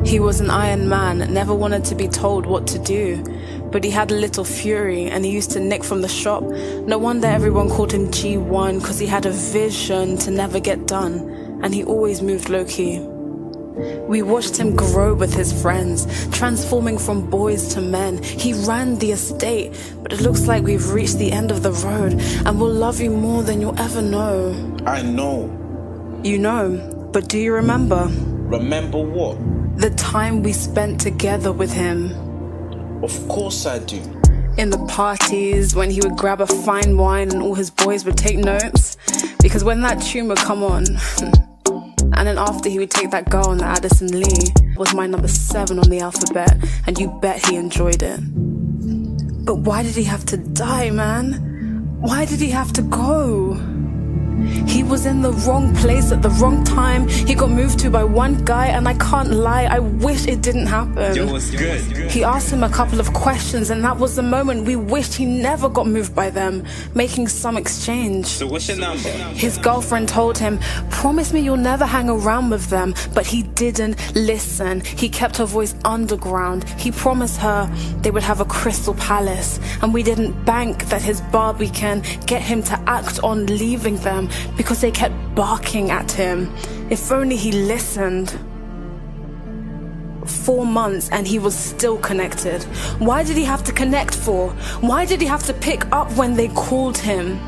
He 0.04 0.20
was 0.20 0.40
an 0.40 0.48
iron 0.48 0.88
man, 0.88 1.32
never 1.32 1.54
wanted 1.54 1.84
to 1.86 1.94
be 1.94 2.08
told 2.08 2.46
what 2.46 2.66
to 2.68 2.78
do, 2.78 3.22
but 3.70 3.84
he 3.84 3.90
had 3.90 4.10
a 4.10 4.14
little 4.14 4.44
fury 4.44 5.04
and 5.04 5.24
he 5.24 5.30
used 5.30 5.50
to 5.50 5.60
nick 5.60 5.84
from 5.84 6.00
the 6.00 6.08
shop. 6.08 6.42
No 6.42 6.96
wonder 6.98 7.26
everyone 7.26 7.68
called 7.68 7.92
him 7.92 8.08
G1 8.08 8.80
because 8.80 8.98
he 8.98 9.06
had 9.06 9.26
a 9.26 9.30
vision 9.30 10.16
to 10.18 10.30
never 10.30 10.60
get 10.60 10.86
done, 10.86 11.60
and 11.62 11.74
he 11.74 11.84
always 11.84 12.22
moved 12.22 12.48
low 12.48 12.64
key. 12.64 13.00
We 14.08 14.22
watched 14.22 14.56
him 14.56 14.74
grow 14.74 15.14
with 15.14 15.34
his 15.34 15.52
friends, 15.62 16.06
transforming 16.30 16.98
from 16.98 17.28
boys 17.28 17.68
to 17.74 17.80
men. 17.80 18.22
He 18.22 18.52
ran 18.52 18.98
the 18.98 19.12
estate, 19.12 19.72
but 20.02 20.12
it 20.12 20.20
looks 20.20 20.46
like 20.46 20.64
we've 20.64 20.90
reached 20.90 21.18
the 21.18 21.30
end 21.30 21.50
of 21.50 21.62
the 21.62 21.72
road 21.72 22.14
and 22.46 22.60
we'll 22.60 22.72
love 22.72 23.00
you 23.00 23.10
more 23.10 23.42
than 23.42 23.60
you'll 23.60 23.78
ever 23.78 24.02
know. 24.02 24.52
I 24.86 25.02
know. 25.02 25.50
You 26.24 26.38
know, 26.38 27.10
but 27.12 27.28
do 27.28 27.38
you 27.38 27.52
remember? 27.52 28.08
Remember 28.48 28.98
what? 28.98 29.36
The 29.78 29.90
time 29.90 30.42
we 30.42 30.52
spent 30.52 31.00
together 31.00 31.52
with 31.52 31.72
him. 31.72 32.10
Of 33.04 33.28
course 33.28 33.64
I 33.64 33.78
do. 33.78 33.98
In 34.56 34.70
the 34.70 34.84
parties, 34.88 35.76
when 35.76 35.88
he 35.88 36.00
would 36.00 36.16
grab 36.16 36.40
a 36.40 36.48
fine 36.48 36.96
wine 36.96 37.30
and 37.30 37.40
all 37.40 37.54
his 37.54 37.70
boys 37.70 38.04
would 38.04 38.16
take 38.16 38.38
notes. 38.38 38.96
Because 39.40 39.62
when 39.62 39.80
that 39.82 40.02
tune 40.02 40.26
would 40.30 40.38
come 40.38 40.64
on, 40.64 40.84
and 41.70 42.26
then 42.26 42.38
after 42.38 42.68
he 42.68 42.80
would 42.80 42.90
take 42.90 43.12
that 43.12 43.30
girl 43.30 43.50
on 43.50 43.58
the 43.58 43.66
Addison 43.66 44.20
Lee, 44.20 44.52
was 44.76 44.92
my 44.94 45.06
number 45.06 45.28
seven 45.28 45.78
on 45.78 45.88
the 45.88 46.00
alphabet, 46.00 46.56
and 46.88 46.98
you 46.98 47.16
bet 47.22 47.46
he 47.46 47.54
enjoyed 47.54 48.02
it. 48.02 48.18
But 49.44 49.58
why 49.58 49.84
did 49.84 49.94
he 49.94 50.02
have 50.02 50.24
to 50.26 50.38
die, 50.38 50.90
man? 50.90 51.34
Why 52.00 52.24
did 52.24 52.40
he 52.40 52.50
have 52.50 52.72
to 52.72 52.82
go? 52.82 53.54
He 54.66 54.82
was 54.82 55.06
in 55.06 55.22
the 55.22 55.32
wrong 55.32 55.74
place 55.76 56.12
at 56.12 56.22
the 56.22 56.30
wrong 56.30 56.64
time. 56.64 57.08
He 57.08 57.34
got 57.34 57.50
moved 57.50 57.78
to 57.80 57.90
by 57.90 58.04
one 58.04 58.44
guy, 58.44 58.66
and 58.66 58.88
I 58.88 58.94
can't 58.94 59.30
lie, 59.30 59.64
I 59.64 59.78
wish 59.78 60.26
it 60.26 60.42
didn't 60.42 60.66
happen. 60.66 61.14
Yo, 61.14 61.32
what's 61.32 61.50
good? 61.50 62.10
He 62.10 62.24
asked 62.24 62.50
him 62.52 62.62
a 62.62 62.68
couple 62.68 63.00
of 63.00 63.12
questions, 63.12 63.70
and 63.70 63.84
that 63.84 63.98
was 63.98 64.16
the 64.16 64.22
moment 64.22 64.66
we 64.66 64.76
wished 64.76 65.14
he 65.14 65.24
never 65.24 65.68
got 65.68 65.86
moved 65.86 66.14
by 66.14 66.30
them, 66.30 66.64
making 66.94 67.28
some 67.28 67.56
exchange. 67.56 68.26
So 68.26 68.46
what's 68.46 68.68
your 68.68 68.78
number? 68.78 69.08
His 69.34 69.58
girlfriend 69.58 70.08
told 70.08 70.38
him, 70.38 70.58
Promise 70.90 71.32
me 71.32 71.40
you'll 71.40 71.56
never 71.56 71.86
hang 71.86 72.08
around 72.08 72.50
with 72.50 72.66
them. 72.70 72.94
But 73.14 73.26
he 73.26 73.42
didn't 73.42 73.96
listen. 74.14 74.80
He 74.80 75.08
kept 75.08 75.36
her 75.38 75.44
voice 75.44 75.74
underground. 75.84 76.68
He 76.70 76.90
promised 76.90 77.38
her 77.40 77.66
they 78.02 78.10
would 78.10 78.22
have 78.22 78.40
a 78.40 78.44
crystal 78.44 78.94
palace. 78.94 79.60
And 79.82 79.94
we 79.94 80.02
didn't 80.02 80.44
bank 80.44 80.86
that 80.86 81.02
his 81.02 81.20
Barbie 81.32 81.70
can 81.70 82.02
get 82.26 82.42
him 82.42 82.62
to 82.64 82.78
act 82.86 83.20
on 83.22 83.46
leaving 83.46 83.96
them 83.98 84.27
because 84.56 84.80
they 84.80 84.90
kept 84.90 85.14
barking 85.34 85.90
at 85.90 86.10
him. 86.12 86.54
If 86.90 87.10
only 87.12 87.36
he 87.36 87.52
listened. 87.52 88.38
Four 90.26 90.66
months 90.66 91.08
and 91.10 91.26
he 91.26 91.38
was 91.38 91.54
still 91.56 91.98
connected. 91.98 92.62
Why 92.98 93.24
did 93.24 93.36
he 93.36 93.44
have 93.44 93.64
to 93.64 93.72
connect 93.72 94.14
for? 94.14 94.50
Why 94.80 95.06
did 95.06 95.20
he 95.20 95.26
have 95.26 95.44
to 95.44 95.54
pick 95.54 95.90
up 95.90 96.12
when 96.12 96.34
they 96.34 96.48
called 96.48 96.98
him? 96.98 97.38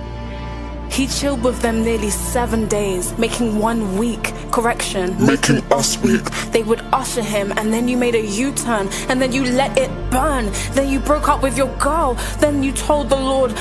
He 0.91 1.07
chilled 1.07 1.45
with 1.45 1.61
them 1.63 1.85
nearly 1.85 2.11
seven 2.11 2.67
days, 2.67 3.17
making 3.17 3.59
one 3.59 3.97
week. 3.97 4.33
Correction, 4.51 5.15
making 5.25 5.59
us 5.73 5.97
weak. 6.03 6.25
They 6.51 6.65
would 6.65 6.81
usher 6.93 7.23
him, 7.23 7.53
and 7.53 7.73
then 7.73 7.87
you 7.87 7.97
made 7.97 8.17
a 8.17 8.27
U 8.27 8.53
turn, 8.53 8.89
and 9.09 9.23
then 9.23 9.33
you 9.33 9.45
let 9.45 9.79
it 9.79 9.91
burn. 10.11 10.51
Then 10.73 10.89
you 10.89 10.99
broke 10.99 11.29
up 11.29 11.43
with 11.43 11.57
your 11.57 11.73
girl. 11.77 12.15
Then 12.41 12.65
you 12.65 12.73
told 12.73 13.09
the 13.09 13.17
Lord, 13.17 13.55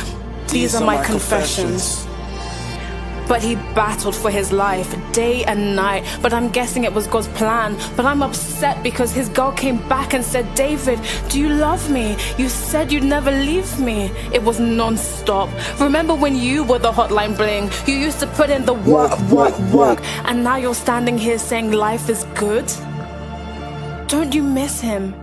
These, 0.49 0.73
are, 0.73 0.83
my, 0.83 1.03
confessions. 1.05 2.08
But 3.29 3.43
he 3.43 3.55
battled 3.55 4.15
for 4.15 4.31
his 4.31 4.51
life 4.51 4.89
day 5.13 5.43
and 5.45 5.75
night. 5.75 6.03
But 6.21 6.33
I'm 6.33 6.49
guessing 6.49 6.83
it 6.83 6.91
was 6.91 7.07
God's 7.07 7.27
plan. 7.29 7.77
But 7.95 8.05
I'm 8.05 8.23
upset 8.23 8.81
because 8.83 9.13
his 9.13 9.29
girl 9.29 9.51
came 9.51 9.77
back 9.87 10.13
and 10.13 10.25
said, 10.25 10.53
David, 10.55 10.99
do 11.29 11.39
you 11.39 11.49
love 11.49 11.89
me? 11.91 12.17
You 12.37 12.49
said 12.49 12.91
you'd 12.91 13.03
never 13.03 13.31
leave 13.31 13.79
me. 13.79 14.11
It 14.33 14.43
was 14.43 14.59
non 14.59 14.97
stop. 14.97 15.49
Remember 15.79 16.15
when 16.15 16.35
you 16.35 16.63
were 16.63 16.79
the 16.79 16.91
hotline 16.91 17.37
bling? 17.37 17.69
You 17.85 17.93
used 17.93 18.19
to 18.21 18.27
put 18.27 18.49
in 18.49 18.65
the 18.65 18.73
work, 18.73 19.17
work, 19.29 19.57
work. 19.71 19.99
And 20.25 20.43
now 20.43 20.57
you're 20.57 20.73
standing 20.73 21.17
here 21.17 21.37
saying 21.37 21.71
life 21.71 22.09
is 22.09 22.25
good? 22.33 22.67
Don't 24.07 24.33
you 24.33 24.41
miss 24.41 24.81
him? 24.81 25.13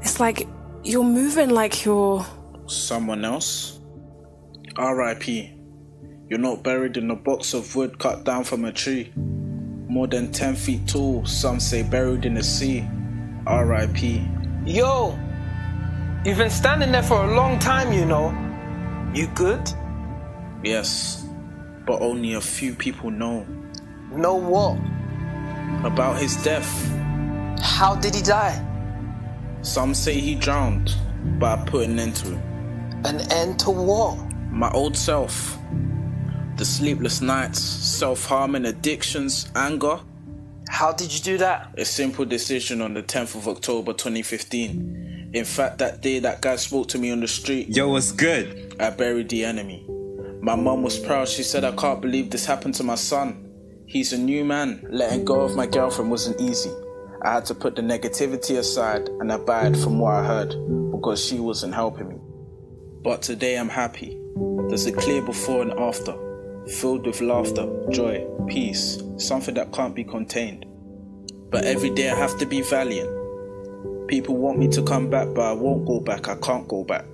It's 0.00 0.20
like 0.20 0.48
you're 0.84 1.04
moving 1.04 1.50
like 1.50 1.84
you're. 1.84 2.24
Someone 2.66 3.26
else? 3.26 3.78
R.I.P. 4.76 5.53
You're 6.34 6.40
not 6.40 6.64
buried 6.64 6.96
in 6.96 7.08
a 7.12 7.14
box 7.14 7.54
of 7.54 7.76
wood 7.76 8.00
cut 8.00 8.24
down 8.24 8.42
from 8.42 8.64
a 8.64 8.72
tree. 8.72 9.12
More 9.86 10.08
than 10.08 10.32
10 10.32 10.56
feet 10.56 10.88
tall, 10.88 11.24
some 11.24 11.60
say 11.60 11.84
buried 11.84 12.24
in 12.24 12.34
the 12.34 12.42
sea. 12.42 12.84
R.I.P. 13.46 14.26
Yo, 14.66 15.16
you've 16.24 16.38
been 16.38 16.50
standing 16.50 16.90
there 16.90 17.04
for 17.04 17.24
a 17.24 17.36
long 17.36 17.60
time, 17.60 17.92
you 17.92 18.04
know. 18.04 18.34
You 19.14 19.28
good? 19.28 19.62
Yes, 20.64 21.24
but 21.86 22.02
only 22.02 22.32
a 22.32 22.40
few 22.40 22.74
people 22.74 23.12
know. 23.12 23.46
Know 24.10 24.34
what? 24.34 24.76
About 25.86 26.20
his 26.20 26.34
death. 26.42 26.68
How 27.60 27.94
did 27.94 28.12
he 28.12 28.22
die? 28.22 28.60
Some 29.62 29.94
say 29.94 30.14
he 30.14 30.34
drowned, 30.34 30.96
but 31.38 31.60
I 31.60 31.64
put 31.64 31.88
an 31.88 32.00
end 32.00 32.16
to 32.16 32.32
it. 32.32 32.40
An 33.04 33.20
end 33.30 33.60
to 33.60 33.70
what? 33.70 34.16
My 34.50 34.72
old 34.72 34.96
self. 34.96 35.60
The 36.56 36.64
sleepless 36.64 37.20
nights, 37.20 37.60
self 37.60 38.26
harming 38.26 38.64
addictions, 38.64 39.50
anger. 39.56 39.98
How 40.68 40.92
did 40.92 41.12
you 41.12 41.20
do 41.20 41.38
that? 41.38 41.74
A 41.78 41.84
simple 41.84 42.24
decision 42.24 42.80
on 42.80 42.94
the 42.94 43.02
10th 43.02 43.34
of 43.34 43.48
October 43.48 43.92
2015. 43.92 45.30
In 45.34 45.44
fact, 45.44 45.78
that 45.78 46.00
day 46.00 46.20
that 46.20 46.42
guy 46.42 46.54
spoke 46.54 46.86
to 46.88 46.98
me 46.98 47.10
on 47.10 47.18
the 47.18 47.26
street. 47.26 47.68
Yo, 47.70 47.88
what's 47.88 48.12
good? 48.12 48.76
I 48.78 48.90
buried 48.90 49.30
the 49.30 49.44
enemy. 49.44 49.84
My 50.40 50.54
mum 50.54 50.84
was 50.84 50.96
proud. 50.96 51.26
She 51.26 51.42
said, 51.42 51.64
I 51.64 51.72
can't 51.72 52.00
believe 52.00 52.30
this 52.30 52.46
happened 52.46 52.74
to 52.74 52.84
my 52.84 52.94
son. 52.94 53.50
He's 53.86 54.12
a 54.12 54.18
new 54.18 54.44
man. 54.44 54.86
Letting 54.88 55.24
go 55.24 55.40
of 55.40 55.56
my 55.56 55.66
girlfriend 55.66 56.10
wasn't 56.10 56.40
easy. 56.40 56.70
I 57.22 57.32
had 57.32 57.46
to 57.46 57.54
put 57.54 57.74
the 57.74 57.82
negativity 57.82 58.58
aside 58.58 59.08
and 59.20 59.32
abide 59.32 59.76
from 59.76 59.98
what 59.98 60.14
I 60.14 60.24
heard 60.24 60.50
because 60.92 61.24
she 61.24 61.40
wasn't 61.40 61.74
helping 61.74 62.08
me. 62.10 62.16
But 63.02 63.22
today 63.22 63.56
I'm 63.56 63.68
happy. 63.68 64.20
There's 64.68 64.86
a 64.86 64.92
clear 64.92 65.20
before 65.20 65.62
and 65.62 65.72
after, 65.72 66.14
filled 66.68 67.06
with 67.06 67.20
laughter, 67.20 67.68
joy, 67.90 68.26
peace, 68.48 69.02
something 69.16 69.54
that 69.54 69.72
can't 69.72 69.94
be 69.94 70.04
contained. 70.04 70.66
But 71.50 71.64
every 71.64 71.90
day 71.90 72.10
I 72.10 72.16
have 72.16 72.38
to 72.38 72.46
be 72.46 72.62
valiant. 72.62 74.08
People 74.08 74.36
want 74.36 74.58
me 74.58 74.68
to 74.68 74.82
come 74.82 75.08
back, 75.08 75.28
but 75.34 75.44
I 75.44 75.52
won't 75.52 75.86
go 75.86 76.00
back. 76.00 76.28
I 76.28 76.36
can't 76.36 76.68
go 76.68 76.84
back. 76.84 77.06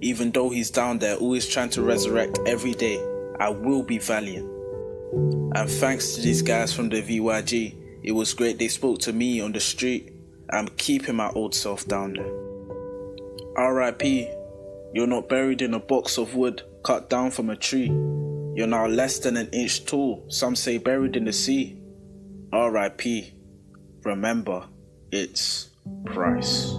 Even 0.00 0.30
though 0.32 0.50
he's 0.50 0.70
down 0.70 0.98
there, 0.98 1.16
always 1.16 1.48
trying 1.48 1.70
to 1.70 1.82
resurrect 1.82 2.38
every 2.46 2.72
day, 2.72 2.98
I 3.40 3.48
will 3.50 3.82
be 3.82 3.98
valiant. 3.98 4.50
And 5.56 5.70
thanks 5.70 6.14
to 6.14 6.20
these 6.20 6.42
guys 6.42 6.72
from 6.72 6.88
the 6.88 7.02
VYG, 7.02 7.76
it 8.02 8.12
was 8.12 8.34
great 8.34 8.58
they 8.58 8.68
spoke 8.68 8.98
to 9.00 9.12
me 9.12 9.40
on 9.40 9.52
the 9.52 9.60
street. 9.60 10.12
I'm 10.50 10.68
keeping 10.68 11.16
my 11.16 11.30
old 11.30 11.54
self 11.54 11.86
down 11.86 12.14
there. 12.14 13.72
RIP, 13.72 14.02
you're 14.92 15.06
not 15.06 15.28
buried 15.28 15.62
in 15.62 15.74
a 15.74 15.78
box 15.78 16.18
of 16.18 16.34
wood 16.34 16.62
cut 16.84 17.08
down 17.08 17.30
from 17.30 17.50
a 17.50 17.56
tree. 17.56 17.88
You're 18.54 18.68
now 18.68 18.86
less 18.86 19.18
than 19.18 19.36
an 19.36 19.48
inch 19.52 19.84
tall, 19.84 20.24
some 20.28 20.54
say 20.54 20.78
buried 20.78 21.16
in 21.16 21.24
the 21.24 21.32
sea. 21.32 21.80
RIP, 22.52 23.34
remember, 24.04 24.68
it's 25.10 25.70
Price. 26.06 26.72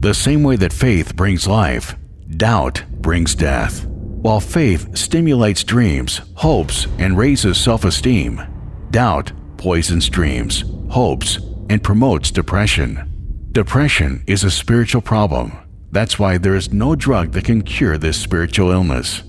The 0.00 0.12
same 0.12 0.42
way 0.42 0.56
that 0.56 0.72
faith 0.72 1.16
brings 1.16 1.46
life, 1.46 1.94
doubt 2.36 2.82
brings 2.90 3.34
death. 3.34 3.86
While 3.86 4.40
faith 4.40 4.96
stimulates 4.96 5.64
dreams, 5.64 6.20
hopes, 6.34 6.86
and 6.98 7.16
raises 7.16 7.58
self 7.58 7.84
esteem, 7.84 8.42
doubt 8.90 9.32
poisons 9.56 10.08
dreams, 10.08 10.64
hopes, 10.90 11.38
and 11.70 11.82
promotes 11.82 12.30
depression. 12.30 13.48
Depression 13.52 14.24
is 14.26 14.44
a 14.44 14.50
spiritual 14.50 15.02
problem. 15.02 15.63
That's 15.94 16.18
why 16.18 16.38
there 16.38 16.56
is 16.56 16.72
no 16.72 16.96
drug 16.96 17.30
that 17.32 17.44
can 17.44 17.62
cure 17.62 17.96
this 17.96 18.20
spiritual 18.20 18.72
illness. 18.72 19.22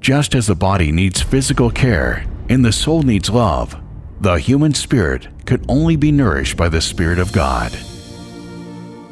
Just 0.00 0.34
as 0.34 0.48
the 0.48 0.54
body 0.54 0.92
needs 0.92 1.22
physical 1.22 1.70
care 1.70 2.26
and 2.50 2.62
the 2.62 2.72
soul 2.72 3.02
needs 3.02 3.30
love, 3.30 3.74
the 4.20 4.34
human 4.34 4.74
spirit 4.74 5.28
could 5.46 5.64
only 5.66 5.96
be 5.96 6.12
nourished 6.12 6.58
by 6.58 6.68
the 6.68 6.82
Spirit 6.82 7.18
of 7.18 7.32
God. 7.32 7.72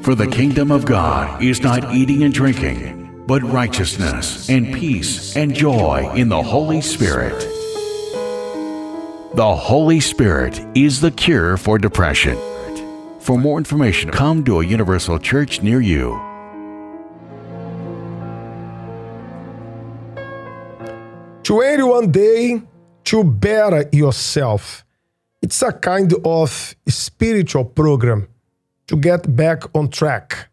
For 0.02 0.14
the 0.14 0.26
kingdom 0.26 0.70
of 0.70 0.84
God 0.84 1.42
is 1.42 1.62
not 1.62 1.94
eating 1.94 2.24
and 2.24 2.34
drinking, 2.34 3.24
but 3.26 3.42
righteousness 3.42 4.50
and 4.50 4.74
peace 4.74 5.34
and 5.34 5.54
joy 5.54 6.12
in 6.14 6.28
the 6.28 6.42
Holy 6.42 6.82
Spirit. 6.82 7.40
The 9.34 9.56
Holy 9.56 10.00
Spirit 10.00 10.60
is 10.76 11.00
the 11.00 11.10
cure 11.10 11.56
for 11.56 11.78
depression. 11.78 12.36
For 13.18 13.38
more 13.38 13.56
information, 13.56 14.10
come 14.10 14.44
to 14.44 14.60
a 14.60 14.66
Universal 14.66 15.20
Church 15.20 15.62
near 15.62 15.80
you. 15.80 16.27
Twenty-one 21.48 22.12
day 22.12 22.60
to 23.04 23.24
better 23.24 23.88
yourself. 23.90 24.84
It's 25.40 25.62
a 25.62 25.72
kind 25.72 26.12
of 26.22 26.74
spiritual 26.86 27.64
program 27.64 28.28
to 28.86 28.98
get 28.98 29.34
back 29.34 29.64
on 29.74 29.88
track. 29.88 30.50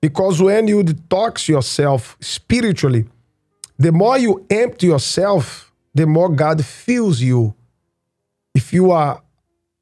Because 0.00 0.40
when 0.40 0.66
you 0.66 0.82
detox 0.82 1.46
yourself 1.46 2.16
spiritually, 2.22 3.04
the 3.78 3.92
more 3.92 4.16
you 4.16 4.46
empty 4.48 4.86
yourself, 4.86 5.70
the 5.94 6.06
more 6.06 6.30
God 6.30 6.64
fills 6.64 7.20
you. 7.20 7.54
If 8.54 8.72
you 8.72 8.92
are 8.92 9.22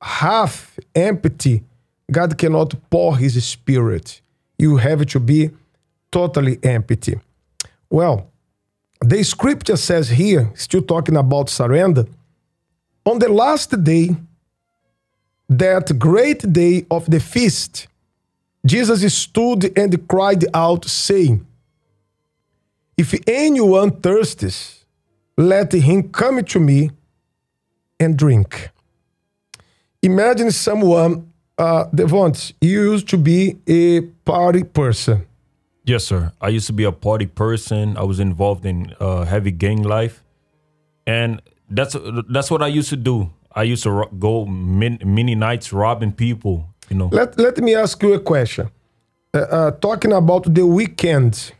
half 0.00 0.76
empty, 0.92 1.62
God 2.11 2.37
cannot 2.37 2.74
pour 2.90 3.16
his 3.16 3.44
spirit. 3.44 4.20
You 4.59 4.78
have 4.78 5.07
to 5.07 5.20
be 5.20 5.52
totally 6.11 6.59
empty. 6.64 7.20
Well, 7.88 8.32
the 9.04 9.22
scripture 9.22 9.76
says 9.76 10.08
here, 10.08 10.50
still 10.54 10.82
talking 10.82 11.16
about 11.16 11.48
surrender, 11.48 12.06
on 13.04 13.18
the 13.18 13.28
last 13.28 13.82
day, 13.82 14.16
that 15.48 15.98
great 15.98 16.52
day 16.52 16.86
of 16.90 17.10
the 17.10 17.20
feast, 17.20 17.88
Jesus 18.64 19.14
stood 19.14 19.76
and 19.76 20.08
cried 20.08 20.44
out, 20.54 20.84
saying, 20.84 21.44
If 22.96 23.14
anyone 23.26 23.90
thirsts, 24.00 24.84
let 25.36 25.72
him 25.72 26.10
come 26.10 26.44
to 26.44 26.60
me 26.60 26.90
and 27.98 28.16
drink. 28.16 28.70
Imagine 30.02 30.50
someone, 30.50 31.32
uh, 31.58 31.86
Devont, 31.86 32.52
used 32.60 33.08
to 33.08 33.18
be 33.18 33.56
a 33.66 34.00
party 34.24 34.62
person. 34.62 35.26
Yes, 35.85 36.05
sir. 36.05 36.33
I 36.40 36.49
used 36.49 36.66
to 36.68 36.73
be 36.73 36.85
a 36.85 36.92
party 36.92 37.27
person. 37.27 37.97
I 37.97 38.03
was 38.03 38.21
involved 38.21 38.64
in 38.64 38.95
uh, 39.01 39.25
heavy 39.25 39.51
gang 39.51 39.83
life, 39.83 40.23
and 41.07 41.42
that's 41.68 41.97
that's 42.29 42.51
what 42.51 42.62
I 42.62 42.68
used 42.68 42.90
to 42.90 42.97
do. 42.97 43.31
I 43.55 43.64
used 43.64 43.83
to 43.83 44.07
go 44.18 44.47
min- 44.47 45.01
many 45.05 45.35
nights 45.35 45.73
robbing 45.73 46.12
people. 46.12 46.68
You 46.88 46.97
know. 46.97 47.09
Let, 47.12 47.38
let 47.38 47.59
me 47.59 47.75
ask 47.75 48.03
you 48.03 48.14
a 48.14 48.21
question. 48.21 48.71
Uh, 49.35 49.38
uh, 49.38 49.71
talking 49.73 50.12
about 50.12 50.55
the 50.55 50.66
weekend, 50.66 51.53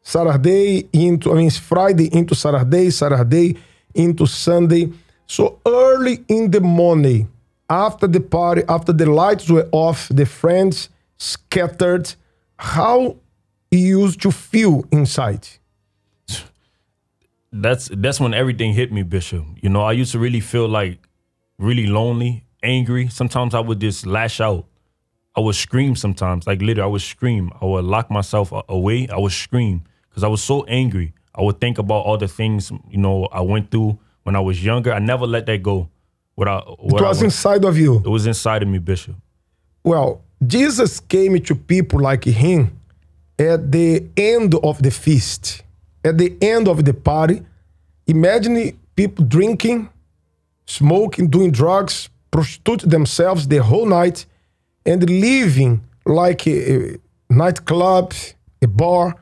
Saturday 0.00 0.88
into, 0.92 1.32
I 1.32 1.34
mean, 1.34 1.50
Friday 1.50 2.08
into 2.14 2.34
Saturday, 2.34 2.90
Saturday 2.90 3.56
into 3.94 4.26
Sunday. 4.26 4.92
So 5.26 5.60
early 5.66 6.24
in 6.28 6.50
the 6.50 6.60
morning, 6.60 7.28
after 7.68 8.06
the 8.06 8.20
party, 8.20 8.62
after 8.68 8.92
the 8.92 9.06
lights 9.06 9.48
were 9.48 9.68
off, 9.72 10.08
the 10.08 10.26
friends 10.26 10.88
scattered, 11.18 12.14
how 12.62 13.16
you 13.72 14.00
used 14.02 14.22
to 14.22 14.30
feel 14.30 14.84
inside? 14.92 15.48
that's 17.52 17.90
that's 17.92 18.18
when 18.20 18.32
everything 18.32 18.72
hit 18.72 18.92
me, 18.92 19.02
Bishop. 19.02 19.44
You 19.60 19.68
know, 19.68 19.82
I 19.82 19.92
used 19.92 20.12
to 20.12 20.18
really 20.18 20.40
feel 20.40 20.68
like 20.68 21.06
really 21.58 21.86
lonely, 21.86 22.44
angry. 22.62 23.08
Sometimes 23.08 23.54
I 23.54 23.60
would 23.60 23.80
just 23.80 24.06
lash 24.06 24.40
out. 24.40 24.66
I 25.34 25.40
would 25.40 25.54
scream 25.56 25.96
sometimes, 25.96 26.46
like 26.46 26.60
literally, 26.60 26.82
I 26.82 26.86
would 26.86 27.02
scream. 27.02 27.50
I 27.60 27.64
would 27.64 27.84
lock 27.84 28.10
myself 28.10 28.52
away. 28.68 29.08
I 29.08 29.18
would 29.18 29.32
scream 29.32 29.82
because 30.08 30.22
I 30.22 30.28
was 30.28 30.42
so 30.42 30.64
angry. 30.64 31.14
I 31.34 31.42
would 31.42 31.60
think 31.60 31.78
about 31.78 32.04
all 32.06 32.16
the 32.16 32.28
things 32.28 32.70
you 32.90 32.98
know 32.98 33.26
I 33.32 33.40
went 33.40 33.70
through 33.70 33.98
when 34.22 34.36
I 34.36 34.40
was 34.40 34.64
younger. 34.64 34.92
I 34.92 35.00
never 35.00 35.26
let 35.26 35.46
that 35.46 35.62
go. 35.62 35.88
What 36.36 36.48
I, 36.48 36.58
what 36.60 37.02
It 37.02 37.04
I 37.04 37.08
was 37.08 37.22
inside 37.22 37.64
of 37.64 37.76
you. 37.76 37.96
It 37.96 38.08
was 38.08 38.26
inside 38.26 38.62
of 38.62 38.68
me, 38.68 38.78
Bishop. 38.78 39.16
Well, 39.84 40.22
Jesus 40.46 40.98
came 41.00 41.40
to 41.40 41.54
people 41.54 42.00
like 42.00 42.24
him 42.24 42.76
at 43.38 43.70
the 43.70 44.04
end 44.16 44.54
of 44.54 44.82
the 44.82 44.90
feast, 44.90 45.62
at 46.04 46.18
the 46.18 46.36
end 46.40 46.68
of 46.68 46.84
the 46.84 46.94
party. 46.94 47.42
Imagine 48.06 48.78
people 48.96 49.24
drinking, 49.24 49.88
smoking, 50.66 51.28
doing 51.28 51.52
drugs, 51.52 52.08
prostitute 52.30 52.90
themselves 52.90 53.46
the 53.46 53.58
whole 53.58 53.86
night, 53.86 54.26
and 54.84 55.08
living 55.08 55.80
like 56.04 56.46
a, 56.46 56.94
a 56.94 56.98
nightclub, 57.30 58.12
a 58.60 58.66
bar. 58.66 59.14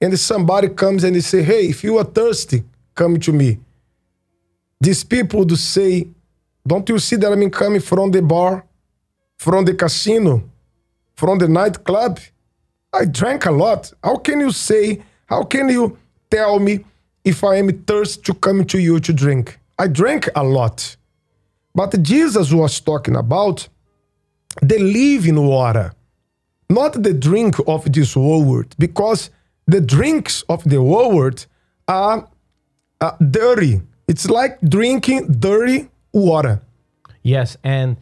And 0.00 0.18
somebody 0.18 0.68
comes 0.68 1.04
and 1.04 1.16
they 1.16 1.20
say, 1.20 1.42
Hey, 1.42 1.68
if 1.68 1.82
you 1.82 1.96
are 1.96 2.04
thirsty, 2.04 2.64
come 2.94 3.18
to 3.20 3.32
me. 3.32 3.58
These 4.78 5.04
people 5.04 5.40
would 5.40 5.56
say, 5.56 6.08
Don't 6.66 6.86
you 6.88 6.98
see 6.98 7.16
that 7.16 7.32
I'm 7.32 7.50
coming 7.50 7.80
from 7.80 8.10
the 8.10 8.20
bar, 8.20 8.66
from 9.38 9.64
the 9.64 9.72
casino, 9.72 10.42
from 11.16 11.38
the 11.38 11.48
nightclub? 11.48 12.20
I 12.92 13.04
drank 13.04 13.46
a 13.46 13.50
lot. 13.50 13.92
How 14.02 14.16
can 14.16 14.40
you 14.40 14.52
say, 14.52 15.02
how 15.26 15.42
can 15.44 15.68
you 15.68 15.98
tell 16.30 16.58
me 16.58 16.84
if 17.24 17.42
I 17.44 17.56
am 17.56 17.68
thirsty 17.84 18.22
to 18.22 18.34
come 18.34 18.64
to 18.66 18.78
you 18.78 19.00
to 19.00 19.12
drink? 19.12 19.58
I 19.78 19.88
drank 19.88 20.28
a 20.34 20.42
lot. 20.42 20.96
But 21.74 22.02
Jesus 22.02 22.52
was 22.52 22.80
talking 22.80 23.16
about 23.16 23.68
the 24.62 24.78
living 24.78 25.46
water, 25.46 25.92
not 26.70 27.02
the 27.02 27.12
drink 27.12 27.56
of 27.66 27.92
this 27.92 28.16
world, 28.16 28.74
because 28.78 29.30
the 29.66 29.80
drinks 29.80 30.42
of 30.48 30.64
the 30.64 30.80
world 30.80 31.46
are 31.86 32.26
uh, 33.00 33.16
dirty. 33.30 33.82
It's 34.08 34.30
like 34.30 34.58
drinking 34.62 35.32
dirty 35.32 35.90
water. 36.12 36.62
Yes, 37.22 37.58
and 37.62 37.96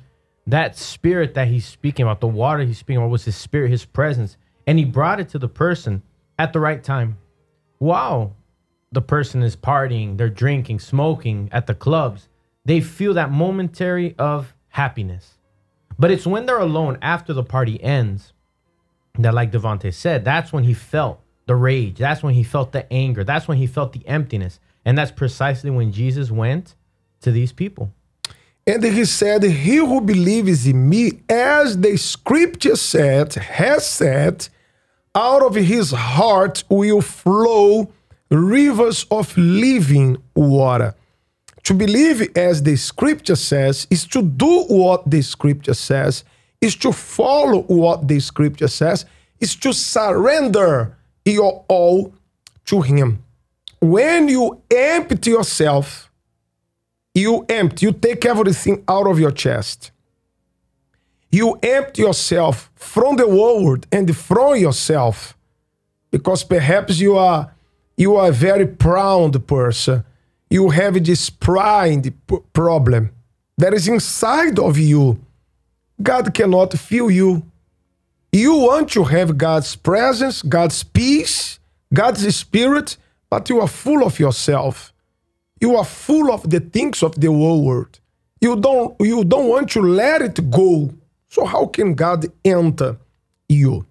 that 0.46 0.76
spirit 0.76 1.34
that 1.34 1.48
he's 1.48 1.64
speaking 1.64 2.04
about, 2.04 2.20
the 2.20 2.26
water 2.26 2.62
he's 2.64 2.78
speaking 2.78 2.98
about, 2.98 3.10
was 3.10 3.24
his 3.24 3.36
spirit, 3.36 3.70
his 3.70 3.84
presence, 3.84 4.36
and 4.66 4.78
he 4.78 4.84
brought 4.84 5.20
it 5.20 5.28
to 5.30 5.38
the 5.38 5.48
person 5.48 6.02
at 6.38 6.52
the 6.52 6.60
right 6.60 6.82
time. 6.82 7.18
Wow, 7.78 8.32
the 8.92 9.02
person 9.02 9.42
is 9.42 9.56
partying, 9.56 10.16
they're 10.16 10.28
drinking, 10.28 10.80
smoking 10.80 11.48
at 11.52 11.66
the 11.66 11.74
clubs. 11.74 12.28
They 12.64 12.80
feel 12.80 13.14
that 13.14 13.30
momentary 13.30 14.14
of 14.18 14.54
happiness. 14.68 15.34
But 15.98 16.10
it's 16.10 16.26
when 16.26 16.46
they're 16.46 16.58
alone 16.58 16.98
after 17.02 17.32
the 17.32 17.44
party 17.44 17.82
ends 17.82 18.32
that, 19.18 19.34
like 19.34 19.52
Devante 19.52 19.92
said, 19.92 20.24
that's 20.24 20.52
when 20.52 20.64
he 20.64 20.74
felt 20.74 21.20
the 21.46 21.54
rage. 21.54 21.98
That's 21.98 22.22
when 22.22 22.34
he 22.34 22.42
felt 22.42 22.72
the 22.72 22.90
anger. 22.92 23.22
That's 23.22 23.46
when 23.46 23.58
he 23.58 23.66
felt 23.66 23.92
the 23.92 24.06
emptiness. 24.08 24.60
And 24.84 24.98
that's 24.98 25.12
precisely 25.12 25.70
when 25.70 25.92
Jesus 25.92 26.30
went 26.30 26.74
to 27.20 27.30
these 27.30 27.52
people. 27.52 27.92
And 28.66 28.82
he 28.82 29.04
said, 29.04 29.42
He 29.42 29.76
who 29.76 30.00
believes 30.00 30.66
in 30.66 30.88
me, 30.88 31.20
as 31.28 31.78
the 31.78 31.96
scripture 31.96 32.76
said, 32.76 33.34
has 33.34 33.86
said, 33.86 34.48
out 35.14 35.42
of 35.42 35.54
his 35.54 35.92
heart 35.92 36.64
will 36.68 37.00
flow 37.00 37.92
rivers 38.30 39.06
of 39.10 39.36
living 39.36 40.16
water. 40.34 40.94
To 41.64 41.74
believe, 41.74 42.36
as 42.36 42.62
the 42.62 42.76
scripture 42.76 43.36
says, 43.36 43.86
is 43.90 44.06
to 44.08 44.22
do 44.22 44.64
what 44.64 45.08
the 45.08 45.22
scripture 45.22 45.74
says, 45.74 46.24
is 46.60 46.74
to 46.76 46.92
follow 46.92 47.62
what 47.62 48.08
the 48.08 48.18
scripture 48.18 48.68
says, 48.68 49.06
is 49.40 49.54
to 49.56 49.72
surrender 49.72 50.96
your 51.24 51.64
all 51.68 52.12
to 52.66 52.82
him. 52.82 53.22
When 53.80 54.28
you 54.28 54.62
empty 54.70 55.30
yourself, 55.30 56.03
you 57.14 57.46
empty, 57.48 57.86
you 57.86 57.92
take 57.92 58.24
everything 58.26 58.82
out 58.88 59.06
of 59.06 59.20
your 59.20 59.30
chest. 59.30 59.92
You 61.30 61.58
empty 61.62 62.02
yourself 62.02 62.70
from 62.74 63.16
the 63.16 63.28
world 63.28 63.86
and 63.90 64.16
from 64.16 64.56
yourself 64.56 65.36
because 66.10 66.44
perhaps 66.44 67.00
you 67.00 67.16
are 67.16 67.52
you 67.96 68.16
are 68.16 68.28
a 68.28 68.32
very 68.32 68.66
proud 68.66 69.46
person. 69.46 70.04
You 70.50 70.70
have 70.70 71.02
this 71.04 71.30
pride 71.30 72.12
problem 72.52 73.10
that 73.58 73.74
is 73.74 73.88
inside 73.88 74.58
of 74.58 74.78
you. 74.78 75.18
God 76.02 76.34
cannot 76.34 76.72
feel 76.72 77.10
you. 77.10 77.42
You 78.32 78.54
want 78.54 78.90
to 78.90 79.04
have 79.04 79.38
God's 79.38 79.76
presence, 79.76 80.42
God's 80.42 80.82
peace, 80.82 81.58
God's 81.92 82.34
spirit, 82.34 82.96
but 83.30 83.48
you 83.48 83.60
are 83.60 83.68
full 83.68 84.04
of 84.04 84.18
yourself. 84.18 84.93
You 85.64 85.76
are 85.76 85.84
full 85.84 86.30
of 86.30 86.50
the 86.50 86.60
things 86.60 87.02
of 87.02 87.12
the 87.18 87.32
world. 87.32 87.92
You 88.44 88.52
don't 88.66 88.90
you 89.00 89.24
don't 89.32 89.48
want 89.54 89.66
to 89.70 89.80
let 89.80 90.20
it 90.28 90.38
go. 90.50 90.90
So 91.34 91.40
how 91.46 91.64
can 91.76 91.94
God 91.94 92.20
enter 92.44 92.98
you? 93.48 93.86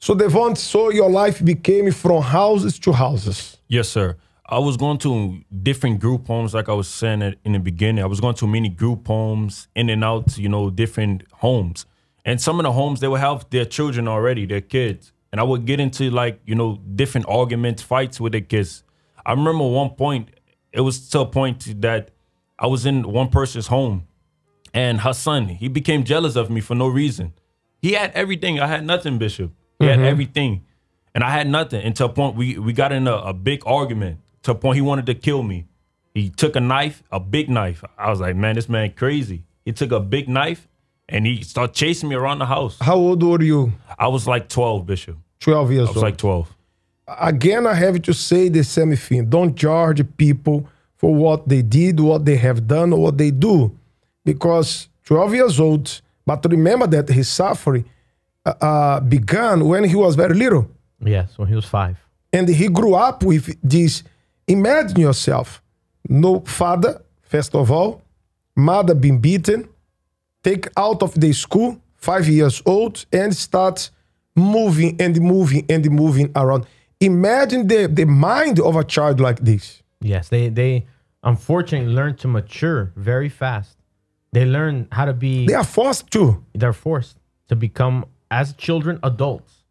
So 0.00 0.14
Devon, 0.14 0.56
so 0.56 0.90
your 0.90 1.10
life 1.22 1.38
became 1.52 1.92
from 1.92 2.22
houses 2.22 2.78
to 2.80 2.90
houses. 2.92 3.38
Yes, 3.68 3.88
sir. 3.88 4.16
I 4.56 4.58
was 4.58 4.76
going 4.76 4.98
to 5.06 5.10
different 5.68 6.00
group 6.00 6.26
homes, 6.26 6.52
like 6.52 6.68
I 6.68 6.76
was 6.82 6.88
saying 6.88 7.22
in 7.44 7.52
the 7.52 7.60
beginning. 7.60 8.02
I 8.02 8.08
was 8.08 8.20
going 8.20 8.34
to 8.42 8.46
many 8.48 8.70
group 8.82 9.06
homes, 9.06 9.68
in 9.76 9.88
and 9.88 10.02
out, 10.02 10.36
you 10.36 10.48
know, 10.48 10.64
different 10.70 11.22
homes. 11.44 11.86
And 12.24 12.40
some 12.40 12.58
of 12.58 12.64
the 12.64 12.72
homes, 12.72 12.98
they 12.98 13.06
would 13.06 13.20
have 13.20 13.48
their 13.50 13.64
children 13.76 14.08
already, 14.08 14.46
their 14.46 14.66
kids. 14.76 15.12
and 15.30 15.40
I 15.40 15.44
would 15.44 15.64
get 15.64 15.78
into 15.78 16.10
like 16.10 16.40
you 16.44 16.54
know 16.54 16.80
different 16.94 17.26
arguments, 17.28 17.82
fights 17.82 18.20
with 18.20 18.32
the 18.32 18.40
kids. 18.40 18.82
I 19.24 19.32
remember 19.32 19.66
one 19.66 19.90
point, 19.90 20.30
it 20.72 20.80
was 20.80 21.08
to 21.10 21.20
a 21.20 21.26
point 21.26 21.80
that 21.80 22.10
I 22.58 22.66
was 22.66 22.86
in 22.86 23.02
one 23.10 23.28
person's 23.28 23.66
home, 23.68 24.06
and 24.72 25.00
her 25.00 25.12
son 25.12 25.48
he 25.48 25.68
became 25.68 26.04
jealous 26.04 26.36
of 26.36 26.50
me 26.50 26.60
for 26.60 26.74
no 26.74 26.88
reason. 26.88 27.32
He 27.82 27.92
had 27.92 28.12
everything, 28.12 28.60
I 28.60 28.66
had 28.66 28.84
nothing, 28.84 29.18
Bishop. 29.18 29.52
He 29.78 29.86
had 29.86 29.98
Mhm. 29.98 30.04
everything, 30.04 30.64
and 31.14 31.24
I 31.24 31.30
had 31.30 31.48
nothing. 31.48 31.82
And 31.82 31.96
to 31.96 32.04
a 32.04 32.08
point, 32.08 32.36
we 32.36 32.58
we 32.58 32.72
got 32.72 32.92
in 32.92 33.06
a, 33.08 33.14
a 33.16 33.32
big 33.32 33.62
argument. 33.66 34.18
To 34.42 34.50
a 34.52 34.54
point, 34.54 34.76
he 34.76 34.82
wanted 34.82 35.06
to 35.06 35.14
kill 35.14 35.42
me. 35.42 35.64
He 36.14 36.28
took 36.28 36.56
a 36.56 36.60
knife, 36.60 37.02
a 37.10 37.20
big 37.20 37.48
knife. 37.48 37.82
I 37.96 38.10
was 38.10 38.20
like, 38.20 38.36
man, 38.36 38.56
this 38.56 38.68
man 38.68 38.92
crazy. 38.92 39.44
He 39.64 39.72
took 39.72 39.92
a 39.92 40.00
big 40.00 40.28
knife 40.28 40.66
and 41.08 41.24
he 41.26 41.42
started 41.42 41.74
chasing 41.74 42.08
me 42.08 42.16
around 42.16 42.38
the 42.40 42.46
house. 42.46 42.76
How 42.80 42.96
old 42.96 43.22
were 43.22 43.40
you? 43.42 43.72
I 43.98 44.08
was 44.08 44.26
like 44.26 44.48
12, 44.48 44.86
Bishop. 44.86 45.16
12 45.40 45.70
years 45.72 45.80
old. 45.80 45.88
I 45.88 45.90
was 45.90 45.96
old. 45.98 46.04
like 46.04 46.16
12. 46.16 46.56
Again, 47.18 47.66
I 47.66 47.74
have 47.74 48.00
to 48.02 48.12
say 48.12 48.48
the 48.48 48.62
same 48.62 48.94
thing. 48.96 49.28
Don't 49.28 49.54
judge 49.54 50.04
people 50.16 50.68
for 50.96 51.14
what 51.14 51.48
they 51.48 51.62
did, 51.62 51.98
what 51.98 52.24
they 52.24 52.36
have 52.36 52.66
done, 52.66 52.92
or 52.92 53.00
what 53.00 53.18
they 53.18 53.30
do. 53.30 53.76
Because 54.24 54.88
12 55.04 55.34
years 55.34 55.60
old, 55.60 56.00
but 56.26 56.44
remember 56.48 56.86
that 56.86 57.08
his 57.08 57.28
suffering 57.28 57.84
uh, 58.44 58.54
uh, 58.60 59.00
began 59.00 59.66
when 59.66 59.84
he 59.84 59.96
was 59.96 60.14
very 60.14 60.34
little. 60.34 60.70
Yes, 61.04 61.38
when 61.38 61.48
he 61.48 61.54
was 61.54 61.64
five. 61.64 61.96
And 62.32 62.48
he 62.48 62.68
grew 62.68 62.94
up 62.94 63.22
with 63.22 63.56
this. 63.62 64.02
Imagine 64.46 65.00
yourself 65.00 65.62
no 66.08 66.40
father, 66.40 67.02
first 67.22 67.54
of 67.54 67.70
all, 67.70 68.02
mother 68.56 68.94
being 68.94 69.20
beaten, 69.20 69.68
take 70.42 70.68
out 70.76 71.02
of 71.02 71.18
the 71.18 71.32
school, 71.32 71.80
five 71.96 72.28
years 72.28 72.62
old, 72.66 73.04
and 73.12 73.34
start 73.34 73.90
moving 74.34 75.00
and 75.00 75.20
moving 75.20 75.64
and 75.68 75.90
moving 75.90 76.30
around. 76.34 76.66
Imagine 77.00 77.66
the, 77.66 77.86
the 77.86 78.04
mind 78.04 78.60
of 78.60 78.76
a 78.76 78.84
child 78.84 79.20
like 79.20 79.40
this. 79.40 79.82
Yes, 80.00 80.28
they 80.28 80.48
they 80.50 80.86
unfortunately 81.22 81.92
learn 81.92 82.16
to 82.16 82.28
mature 82.28 82.92
very 82.94 83.28
fast. 83.28 83.76
They 84.32 84.44
learn 84.44 84.86
how 84.92 85.06
to 85.06 85.14
be. 85.14 85.46
They 85.46 85.54
are 85.54 85.64
forced 85.64 86.10
to. 86.12 86.44
They're 86.54 86.72
forced 86.72 87.16
to 87.48 87.56
become 87.56 88.04
as 88.30 88.52
children 88.52 88.98
adults 89.02 89.64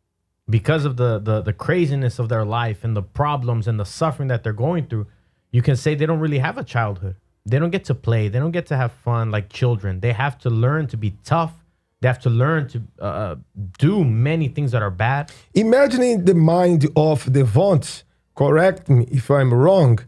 because 0.50 0.86
of 0.86 0.98
the 0.98 1.20
the 1.20 1.42
the 1.42 1.54
craziness 1.54 2.20
of 2.20 2.30
their 2.30 2.46
life 2.46 2.84
and 2.84 2.96
the 2.96 3.04
problems 3.04 3.68
and 3.68 3.80
the 3.80 3.86
suffering 3.86 4.28
that 4.30 4.44
they're 4.44 4.54
going 4.54 4.88
through. 4.88 5.08
You 5.52 5.62
can 5.62 5.76
say 5.76 5.96
they 5.96 6.06
don't 6.06 6.20
really 6.20 6.40
have 6.40 6.58
a 6.58 6.64
childhood. 6.64 7.16
They 7.46 7.58
don't 7.58 7.72
get 7.72 7.86
to 7.86 7.96
play. 7.96 8.28
They 8.28 8.40
don't 8.40 8.52
get 8.52 8.68
to 8.68 8.78
have 8.78 8.92
fun 8.92 9.32
like 9.32 9.50
children. 9.50 10.00
They 10.00 10.14
have 10.14 10.38
to 10.40 10.50
learn 10.50 10.88
to 10.88 10.98
be 10.98 11.16
tough. 11.24 11.54
They 12.02 12.08
have 12.08 12.20
to 12.20 12.30
learn 12.30 12.68
to 12.70 12.82
uh, 13.02 13.36
do 13.78 14.04
many 14.04 14.48
things 14.48 14.72
that 14.72 14.82
are 14.82 14.92
bad. 14.92 15.32
Imagining 15.54 16.26
the 16.26 16.34
mind 16.34 16.86
of 16.96 17.26
Devont, 17.26 18.04
correct 18.36 18.90
me 18.90 19.06
if 19.12 19.30
I'm 19.30 19.54
wrong. 19.54 20.00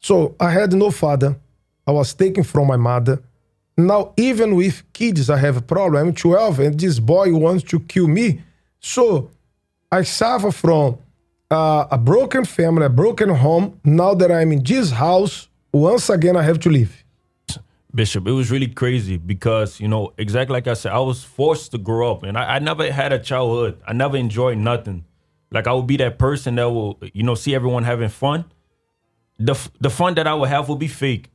So 0.00 0.34
I 0.40 0.50
had 0.50 0.72
no 0.72 0.90
father. 0.90 1.36
I 1.86 1.92
was 1.92 2.14
taken 2.14 2.44
from 2.44 2.68
my 2.68 2.76
mother. 2.76 3.22
Now, 3.76 4.12
even 4.16 4.56
with 4.56 4.90
kids, 4.92 5.28
I 5.30 5.36
have 5.36 5.56
a 5.56 5.62
problem. 5.62 6.08
I'm 6.08 6.14
12 6.14 6.60
and 6.60 6.80
this 6.80 6.98
boy 6.98 7.34
wants 7.34 7.62
to 7.64 7.80
kill 7.80 8.08
me. 8.08 8.42
So 8.80 9.30
I 9.92 10.02
suffer 10.02 10.50
from 10.50 10.98
uh, 11.50 11.86
a 11.90 11.98
broken 11.98 12.44
family, 12.44 12.86
a 12.86 12.88
broken 12.88 13.28
home. 13.28 13.80
Now 13.84 14.14
that 14.14 14.32
I'm 14.32 14.52
in 14.52 14.62
this 14.62 14.90
house, 14.90 15.48
once 15.72 16.10
again, 16.10 16.36
I 16.36 16.42
have 16.42 16.58
to 16.60 16.70
leave. 16.70 16.97
Bishop, 17.94 18.26
it 18.26 18.32
was 18.32 18.50
really 18.50 18.68
crazy 18.68 19.16
because, 19.16 19.80
you 19.80 19.88
know, 19.88 20.12
exactly 20.18 20.52
like 20.52 20.66
I 20.66 20.74
said, 20.74 20.92
I 20.92 20.98
was 20.98 21.24
forced 21.24 21.70
to 21.72 21.78
grow 21.78 22.12
up 22.12 22.22
and 22.22 22.36
I, 22.36 22.56
I 22.56 22.58
never 22.58 22.92
had 22.92 23.12
a 23.12 23.18
childhood. 23.18 23.80
I 23.86 23.94
never 23.94 24.16
enjoyed 24.16 24.58
nothing. 24.58 25.04
Like 25.50 25.66
I 25.66 25.72
would 25.72 25.86
be 25.86 25.96
that 25.96 26.18
person 26.18 26.56
that 26.56 26.68
will, 26.70 26.98
you 27.14 27.22
know, 27.22 27.34
see 27.34 27.54
everyone 27.54 27.84
having 27.84 28.10
fun. 28.10 28.44
The, 29.38 29.54
the 29.80 29.88
fun 29.88 30.14
that 30.14 30.26
I 30.26 30.34
would 30.34 30.50
have 30.50 30.68
would 30.68 30.78
be 30.78 30.88
fake 30.88 31.30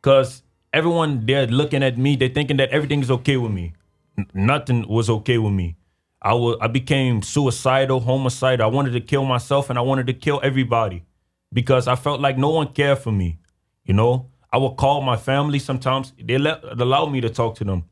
because 0.00 0.42
everyone 0.72 1.24
they're 1.24 1.46
looking 1.46 1.84
at 1.84 1.96
me, 1.96 2.16
they're 2.16 2.28
thinking 2.28 2.56
that 2.56 2.70
everything 2.70 3.00
is 3.00 3.10
okay 3.10 3.36
with 3.36 3.52
me. 3.52 3.74
N- 4.18 4.26
nothing 4.34 4.88
was 4.88 5.08
okay 5.08 5.38
with 5.38 5.52
me. 5.52 5.76
I 6.20 6.34
wa- 6.34 6.56
I 6.60 6.66
became 6.66 7.22
suicidal, 7.22 8.00
homicidal. 8.00 8.66
I 8.68 8.72
wanted 8.72 8.92
to 8.92 9.00
kill 9.00 9.24
myself 9.24 9.70
and 9.70 9.78
I 9.78 9.82
wanted 9.82 10.08
to 10.08 10.14
kill 10.14 10.40
everybody 10.42 11.04
because 11.52 11.86
I 11.86 11.94
felt 11.94 12.20
like 12.20 12.38
no 12.38 12.48
one 12.50 12.72
cared 12.72 12.98
for 12.98 13.12
me. 13.12 13.38
You 13.84 13.94
know, 13.94 14.30
I 14.52 14.58
would 14.58 14.76
call 14.76 15.00
my 15.00 15.16
family 15.16 15.58
sometimes. 15.58 16.12
They 16.22 16.38
let 16.38 16.62
allow 16.64 17.06
me 17.06 17.20
to 17.22 17.30
talk 17.30 17.54
to 17.56 17.64
them. 17.64 17.84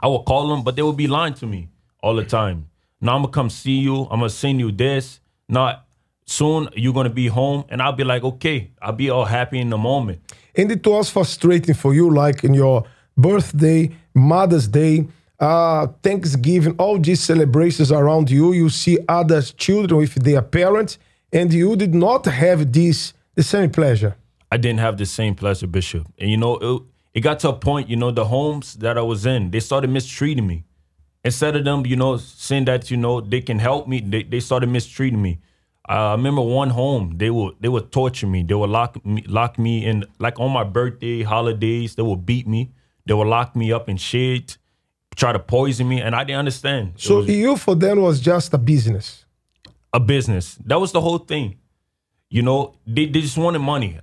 I 0.00 0.06
would 0.06 0.24
call 0.24 0.48
them, 0.48 0.62
but 0.62 0.76
they 0.76 0.82
would 0.82 0.96
be 0.96 1.08
lying 1.08 1.34
to 1.34 1.46
me 1.46 1.68
all 2.02 2.14
the 2.14 2.24
time. 2.24 2.68
Now 3.00 3.16
I'm 3.16 3.22
gonna 3.22 3.32
come 3.32 3.50
see 3.50 3.78
you. 3.78 4.02
I'm 4.04 4.20
gonna 4.20 4.30
send 4.30 4.60
you 4.60 4.70
this. 4.70 5.20
Not 5.48 5.86
soon 6.26 6.68
you're 6.76 6.94
gonna 6.94 7.10
be 7.10 7.26
home, 7.26 7.64
and 7.68 7.82
I'll 7.82 7.92
be 7.92 8.04
like, 8.04 8.22
okay. 8.22 8.70
I'll 8.80 8.92
be 8.92 9.10
all 9.10 9.24
happy 9.24 9.58
in 9.58 9.70
the 9.70 9.78
moment. 9.78 10.20
And 10.54 10.70
it 10.70 10.86
was 10.86 11.10
frustrating 11.10 11.74
for 11.74 11.92
you, 11.94 12.10
like 12.10 12.44
in 12.44 12.54
your 12.54 12.84
birthday, 13.16 13.90
Mother's 14.14 14.68
Day, 14.68 15.08
uh, 15.40 15.88
Thanksgiving, 16.02 16.74
all 16.78 16.98
these 16.98 17.20
celebrations 17.20 17.90
around 17.90 18.30
you. 18.30 18.52
You 18.52 18.68
see 18.68 18.98
other 19.08 19.42
children 19.42 19.98
with 19.98 20.14
their 20.22 20.42
parents, 20.42 20.98
and 21.32 21.52
you 21.52 21.76
did 21.76 21.94
not 21.94 22.26
have 22.26 22.72
this 22.72 23.12
the 23.34 23.42
same 23.42 23.70
pleasure. 23.70 24.16
I 24.50 24.56
didn't 24.56 24.80
have 24.80 24.96
the 24.96 25.06
same 25.06 25.34
pleasure, 25.34 25.66
Bishop. 25.66 26.06
And 26.18 26.30
you 26.30 26.36
know, 26.36 26.56
it, 26.56 26.82
it 27.14 27.20
got 27.20 27.40
to 27.40 27.48
a 27.48 27.52
point, 27.52 27.88
you 27.88 27.96
know, 27.96 28.10
the 28.10 28.26
homes 28.26 28.74
that 28.74 28.96
I 28.98 29.02
was 29.02 29.26
in, 29.26 29.50
they 29.50 29.60
started 29.60 29.90
mistreating 29.90 30.46
me. 30.46 30.64
Instead 31.24 31.56
of 31.56 31.64
them, 31.64 31.84
you 31.84 31.96
know, 31.96 32.16
saying 32.18 32.66
that, 32.66 32.90
you 32.90 32.96
know, 32.96 33.20
they 33.20 33.40
can 33.40 33.58
help 33.58 33.88
me, 33.88 34.00
they, 34.00 34.22
they 34.22 34.38
started 34.40 34.68
mistreating 34.68 35.20
me. 35.20 35.40
Uh, 35.88 35.92
I 35.92 36.12
remember 36.12 36.42
one 36.42 36.70
home, 36.70 37.14
they 37.16 37.30
would 37.30 37.54
they 37.60 37.68
would 37.68 37.92
torture 37.92 38.26
me. 38.26 38.42
They 38.42 38.54
would 38.54 38.70
lock 38.70 39.04
me 39.04 39.24
lock 39.28 39.56
me 39.58 39.84
in 39.86 40.04
like 40.18 40.38
on 40.40 40.50
my 40.52 40.64
birthday, 40.64 41.22
holidays, 41.22 41.94
they 41.94 42.02
would 42.02 42.26
beat 42.26 42.46
me. 42.46 42.72
They 43.06 43.14
would 43.14 43.28
lock 43.28 43.54
me 43.54 43.72
up 43.72 43.88
in 43.88 43.96
shit, 43.96 44.58
try 45.14 45.32
to 45.32 45.38
poison 45.38 45.88
me, 45.88 46.00
and 46.00 46.14
I 46.14 46.24
didn't 46.24 46.40
understand. 46.40 46.94
So 46.96 47.18
was 47.18 47.28
you 47.28 47.56
for 47.56 47.76
them 47.76 48.00
was 48.00 48.20
just 48.20 48.52
a 48.52 48.58
business. 48.58 49.24
a 49.92 50.00
business. 50.00 50.56
That 50.64 50.80
was 50.80 50.90
the 50.90 51.00
whole 51.00 51.18
thing. 51.18 51.58
You 52.30 52.42
know, 52.42 52.74
they, 52.84 53.06
they 53.06 53.20
just 53.20 53.38
wanted 53.38 53.60
money. 53.60 54.00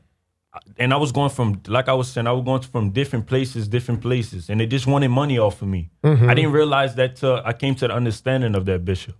And 0.78 0.94
I 0.94 0.98
was 0.98 1.12
going 1.12 1.30
from, 1.32 1.62
like 1.68 1.90
I 1.90 1.94
was 1.94 2.08
saying, 2.12 2.28
I 2.28 2.32
was 2.32 2.46
going 2.46 2.62
from 2.62 2.92
different 2.92 3.26
places, 3.26 3.68
different 3.68 4.02
places, 4.02 4.50
and 4.50 4.60
they 4.60 4.68
just 4.68 4.86
wanted 4.86 5.10
money 5.10 5.40
off 5.40 5.62
of 5.64 5.68
me. 5.68 5.90
Mhm. 6.04 6.30
I 6.30 6.34
didn't 6.36 6.52
realize 6.52 6.94
that 6.96 7.16
till 7.16 7.42
I 7.44 7.54
came 7.54 7.74
to 7.76 7.88
the 7.88 7.94
understanding 7.94 8.54
of 8.56 8.66
that 8.66 8.86
bishop. 8.86 9.16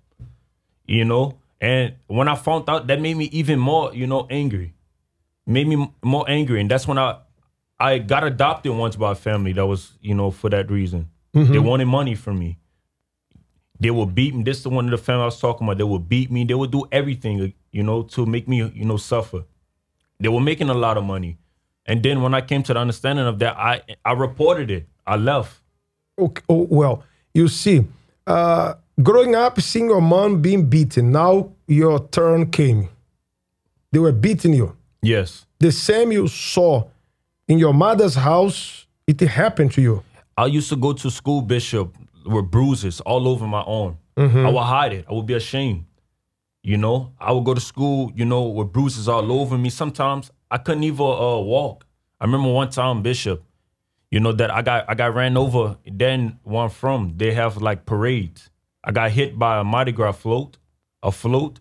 You 0.86 1.06
know, 1.06 1.40
and 1.62 1.94
when 2.08 2.28
I 2.28 2.36
found 2.36 2.70
out, 2.70 2.88
that 2.88 3.00
made 3.02 3.16
me 3.18 3.26
even 3.32 3.58
more, 3.58 3.94
you 3.94 4.06
know, 4.06 4.28
angry. 4.30 4.74
Made 5.48 5.68
me 5.68 5.90
more 6.04 6.26
angry, 6.30 6.62
and 6.62 6.70
that's 6.70 6.88
when 6.88 6.98
I, 7.00 7.18
I 7.80 7.98
got 7.98 8.24
adopted 8.24 8.74
once 8.74 8.96
by 8.96 9.12
a 9.14 9.16
family 9.16 9.54
that 9.54 9.66
was, 9.66 9.94
you 10.02 10.14
know, 10.14 10.30
for 10.30 10.50
that 10.50 10.70
reason. 10.70 11.10
They 11.34 11.40
Mhm. 11.42 11.64
wanted 11.64 11.86
money 11.88 12.16
from 12.16 12.38
me. 12.38 12.60
They 13.80 13.90
would 13.92 14.14
beat 14.14 14.36
me. 14.36 14.44
This 14.44 14.58
is 14.58 14.64
the 14.64 14.70
one 14.70 14.86
of 14.86 14.92
the 14.92 14.98
family 14.98 15.24
I 15.24 15.26
was 15.26 15.40
talking 15.40 15.66
about. 15.66 15.78
They 15.80 15.84
would 15.84 16.08
beat 16.08 16.30
me. 16.30 16.44
They 16.46 16.54
would 16.54 16.70
do 16.72 16.84
everything, 16.92 17.54
you 17.72 17.84
know, 17.84 18.04
to 18.04 18.26
make 18.26 18.48
me, 18.48 18.58
you 18.74 18.86
know, 18.86 18.98
suffer. 18.98 19.46
They 20.20 20.30
were 20.30 20.42
making 20.42 20.70
a 20.70 20.74
lot 20.74 20.98
of 20.98 21.04
money. 21.04 21.38
And 21.86 22.02
then 22.02 22.22
when 22.22 22.34
I 22.34 22.42
came 22.42 22.64
to 22.64 22.74
the 22.74 22.80
understanding 22.80 23.26
of 23.26 23.40
that, 23.40 23.58
I 23.58 23.82
I 24.06 24.14
reported 24.14 24.72
it. 24.72 24.88
I 25.06 25.16
left. 25.18 25.60
Okay, 26.18 26.44
oh, 26.48 26.68
well, 26.70 27.04
you 27.34 27.48
see, 27.48 27.86
uh, 28.28 28.76
growing 29.02 29.36
up, 29.36 29.60
seeing 29.60 29.88
your 29.88 30.02
mom 30.02 30.42
being 30.42 30.70
beaten, 30.70 31.12
now 31.12 31.52
your 31.68 32.00
turn 32.10 32.52
came. 32.52 32.88
They 33.92 34.00
were 34.00 34.12
beating 34.14 34.54
you. 34.54 34.76
Yes. 35.02 35.46
The 35.60 35.72
same 35.72 36.12
you 36.12 36.28
saw 36.28 36.84
in 37.48 37.58
your 37.60 37.74
mother's 37.74 38.16
house, 38.16 38.86
it 39.08 39.20
happened 39.22 39.72
to 39.74 39.82
you. 39.82 40.04
I 40.38 40.46
used 40.46 40.70
to 40.70 40.76
go 40.78 40.94
to 40.94 41.10
school, 41.12 41.42
Bishop, 41.42 41.96
with 42.26 42.50
bruises 42.50 43.02
all 43.02 43.28
over 43.28 43.46
my 43.48 43.62
arm. 43.62 43.98
Mhm. 44.16 44.46
I 44.46 44.50
would 44.50 44.64
hide 44.64 44.94
it. 44.94 45.06
I 45.10 45.14
would 45.14 45.26
be 45.26 45.34
ashamed. 45.34 45.86
You 46.64 46.78
know, 46.78 47.14
I 47.20 47.34
would 47.34 47.44
go 47.44 47.54
to 47.54 47.60
school, 47.60 48.12
you 48.16 48.24
know, 48.24 48.44
with 48.44 48.72
bruises 48.72 49.10
all 49.10 49.32
over 49.34 49.58
me. 49.58 49.70
Sometimes 49.70 50.32
I 50.50 50.58
couldn't 50.58 50.84
even 50.84 51.06
uh, 51.06 51.40
walk. 51.40 51.86
I 52.22 52.26
remember 52.26 52.50
one 52.52 52.70
time, 52.70 53.04
Bishop, 53.04 53.44
you 54.10 54.22
know, 54.22 54.32
that 54.32 54.50
I 54.50 54.62
got 54.62 54.90
I 54.90 54.96
got 54.96 55.14
ran 55.14 55.36
over. 55.36 55.78
Then 55.86 56.40
I'm 56.50 56.70
from, 56.70 57.16
they 57.18 57.34
have 57.34 57.58
like 57.58 57.86
parades. 57.86 58.50
I 58.82 58.92
got 58.92 59.12
hit 59.12 59.38
by 59.38 59.60
a 59.60 59.64
Mardi 59.66 59.92
Gras 59.92 60.14
float, 60.14 60.58
a 61.02 61.12
float, 61.12 61.60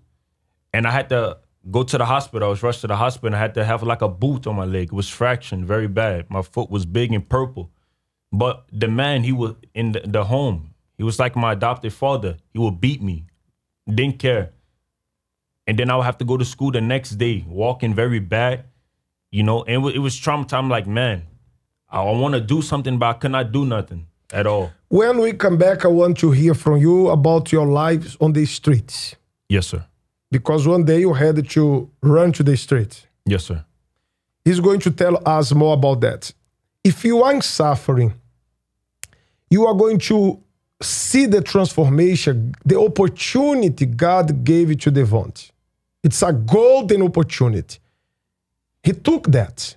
and 0.73 0.87
I 0.87 0.93
had 0.93 1.09
to 1.09 1.39
go 1.71 1.83
to 1.83 1.99
the 1.99 2.05
hospital. 2.05 2.47
I 2.47 2.51
was 2.51 2.63
rushed 2.63 2.83
to 2.83 2.87
the 2.87 2.97
hospital. 2.97 3.35
I 3.35 3.41
had 3.41 3.55
to 3.55 3.65
have 3.65 3.83
like 3.83 4.03
a 4.03 4.09
boot 4.09 4.47
on 4.47 4.55
my 4.55 4.65
leg. 4.65 4.89
It 4.89 4.93
was 4.93 5.09
fractured 5.09 5.65
very 5.65 5.89
bad. 5.89 6.31
My 6.31 6.43
foot 6.43 6.71
was 6.71 6.87
big 6.87 7.13
and 7.13 7.29
purple. 7.29 7.71
But 8.33 8.67
the 8.73 8.89
man, 8.89 9.25
he 9.25 9.33
was 9.33 9.55
in 9.75 9.93
the, 9.93 10.01
the 10.01 10.25
home. 10.25 10.75
He 10.97 11.03
was 11.03 11.19
like 11.19 11.35
my 11.35 11.53
adopted 11.53 11.93
father. 11.93 12.37
He 12.53 12.59
would 12.59 12.81
beat 12.81 13.03
me, 13.03 13.27
didn't 13.89 14.19
care. 14.19 14.53
And 15.67 15.79
then 15.79 15.91
I 15.91 15.97
would 15.97 16.05
have 16.05 16.19
to 16.19 16.25
go 16.25 16.37
to 16.37 16.45
school 16.45 16.71
the 16.73 16.81
next 16.81 17.13
day, 17.13 17.45
walking 17.49 17.95
very 17.95 18.19
bad, 18.19 18.65
you 19.31 19.43
know. 19.43 19.63
And 19.65 19.87
it 19.87 19.99
was 19.99 20.17
traumatizing. 20.17 20.59
I'm 20.59 20.69
like, 20.69 20.87
man, 20.87 21.23
I 21.89 22.03
want 22.03 22.35
to 22.35 22.41
do 22.41 22.63
something, 22.63 22.99
but 22.99 23.07
I 23.07 23.13
cannot 23.15 23.53
do 23.53 23.65
nothing 23.65 24.07
at 24.33 24.47
all. 24.47 24.73
When 24.89 25.21
we 25.21 25.33
come 25.33 25.59
back, 25.59 25.85
I 25.85 25.89
want 25.89 26.19
to 26.19 26.31
hear 26.33 26.55
from 26.55 26.79
you 26.79 27.09
about 27.09 27.53
your 27.53 27.67
lives 27.67 28.17
on 28.21 28.33
the 28.33 28.45
streets. 28.45 29.15
Yes, 29.49 29.69
sir. 29.69 29.85
Because 30.31 30.67
one 30.67 30.85
day 30.85 31.01
you 31.01 31.13
had 31.13 31.49
to 31.51 31.91
run 32.03 32.33
to 32.33 32.43
the 32.43 32.57
street. 32.57 33.07
Yes, 33.27 33.45
sir. 33.45 33.65
He's 34.45 34.59
going 34.59 34.81
to 34.81 34.91
tell 34.91 35.23
us 35.27 35.53
more 35.53 35.75
about 35.75 36.01
that. 36.01 36.33
If 36.83 37.05
you 37.05 37.23
are 37.23 37.41
suffering, 37.43 38.15
you 39.51 39.67
are 39.67 39.75
going 39.75 39.99
to 40.01 40.43
see 40.83 41.27
the 41.27 41.41
transformation, 41.41 42.55
the 42.65 42.79
opportunity 42.79 43.87
God 43.87 44.45
gave 44.45 44.79
to 44.81 44.91
Devonte. 44.91 45.51
It's 46.03 46.23
a 46.23 46.33
golden 46.33 47.03
opportunity. 47.03 47.79
He 48.83 48.93
took 48.93 49.27
that. 49.29 49.77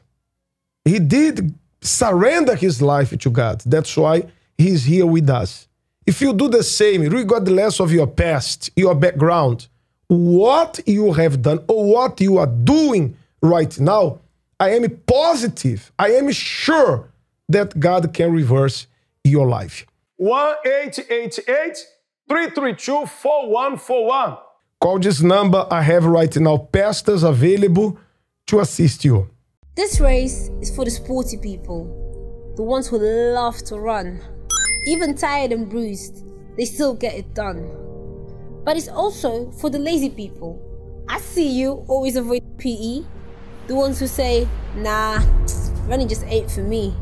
He 0.83 0.99
did 0.99 1.53
surrender 1.81 2.55
his 2.55 2.81
life 2.81 3.17
to 3.17 3.29
God. 3.29 3.61
That's 3.65 3.95
why 3.95 4.23
he's 4.57 4.85
here 4.85 5.05
with 5.05 5.29
us. 5.29 5.67
If 6.05 6.21
you 6.21 6.33
do 6.33 6.47
the 6.47 6.63
same, 6.63 7.03
regardless 7.03 7.79
of 7.79 7.91
your 7.91 8.07
past, 8.07 8.69
your 8.75 8.95
background, 8.95 9.67
what 10.07 10.79
you 10.85 11.13
have 11.13 11.41
done 11.41 11.59
or 11.67 11.91
what 11.91 12.21
you 12.21 12.37
are 12.37 12.47
doing 12.47 13.17
right 13.41 13.79
now, 13.79 14.19
I 14.59 14.69
am 14.71 14.89
positive, 15.05 15.91
I 15.97 16.11
am 16.11 16.31
sure 16.31 17.09
that 17.49 17.79
God 17.79 18.13
can 18.13 18.31
reverse 18.31 18.87
your 19.23 19.47
life. 19.47 19.85
1 20.17 20.55
332 20.63 23.05
4141. 23.05 24.37
Call 24.79 24.99
this 24.99 25.21
number. 25.21 25.67
I 25.69 25.81
have 25.81 26.05
right 26.05 26.33
now 26.37 26.55
pastors 26.57 27.23
available 27.23 27.99
to 28.47 28.61
assist 28.61 29.03
you. 29.03 29.29
This 29.75 29.99
race 29.99 30.49
is 30.61 30.73
for 30.73 30.85
the 30.85 30.91
sporty 30.91 31.35
people, 31.37 32.53
the 32.55 32.63
ones 32.63 32.87
who 32.87 32.97
love 32.97 33.57
to 33.65 33.77
run. 33.77 34.21
Even 34.87 35.15
tired 35.15 35.51
and 35.51 35.69
bruised, 35.69 36.23
they 36.55 36.63
still 36.63 36.93
get 36.93 37.15
it 37.15 37.33
done. 37.33 37.69
But 38.63 38.77
it's 38.77 38.87
also 38.87 39.51
for 39.51 39.69
the 39.69 39.79
lazy 39.79 40.09
people. 40.09 40.61
I 41.09 41.19
see 41.19 41.49
you 41.49 41.83
always 41.89 42.15
avoid 42.15 42.41
PE. 42.57 43.03
The 43.67 43.75
ones 43.75 43.99
who 43.99 44.07
say, 44.07 44.47
nah, 44.75 45.21
running 45.87 46.07
just 46.07 46.23
ain't 46.25 46.49
for 46.49 46.61
me. 46.61 46.95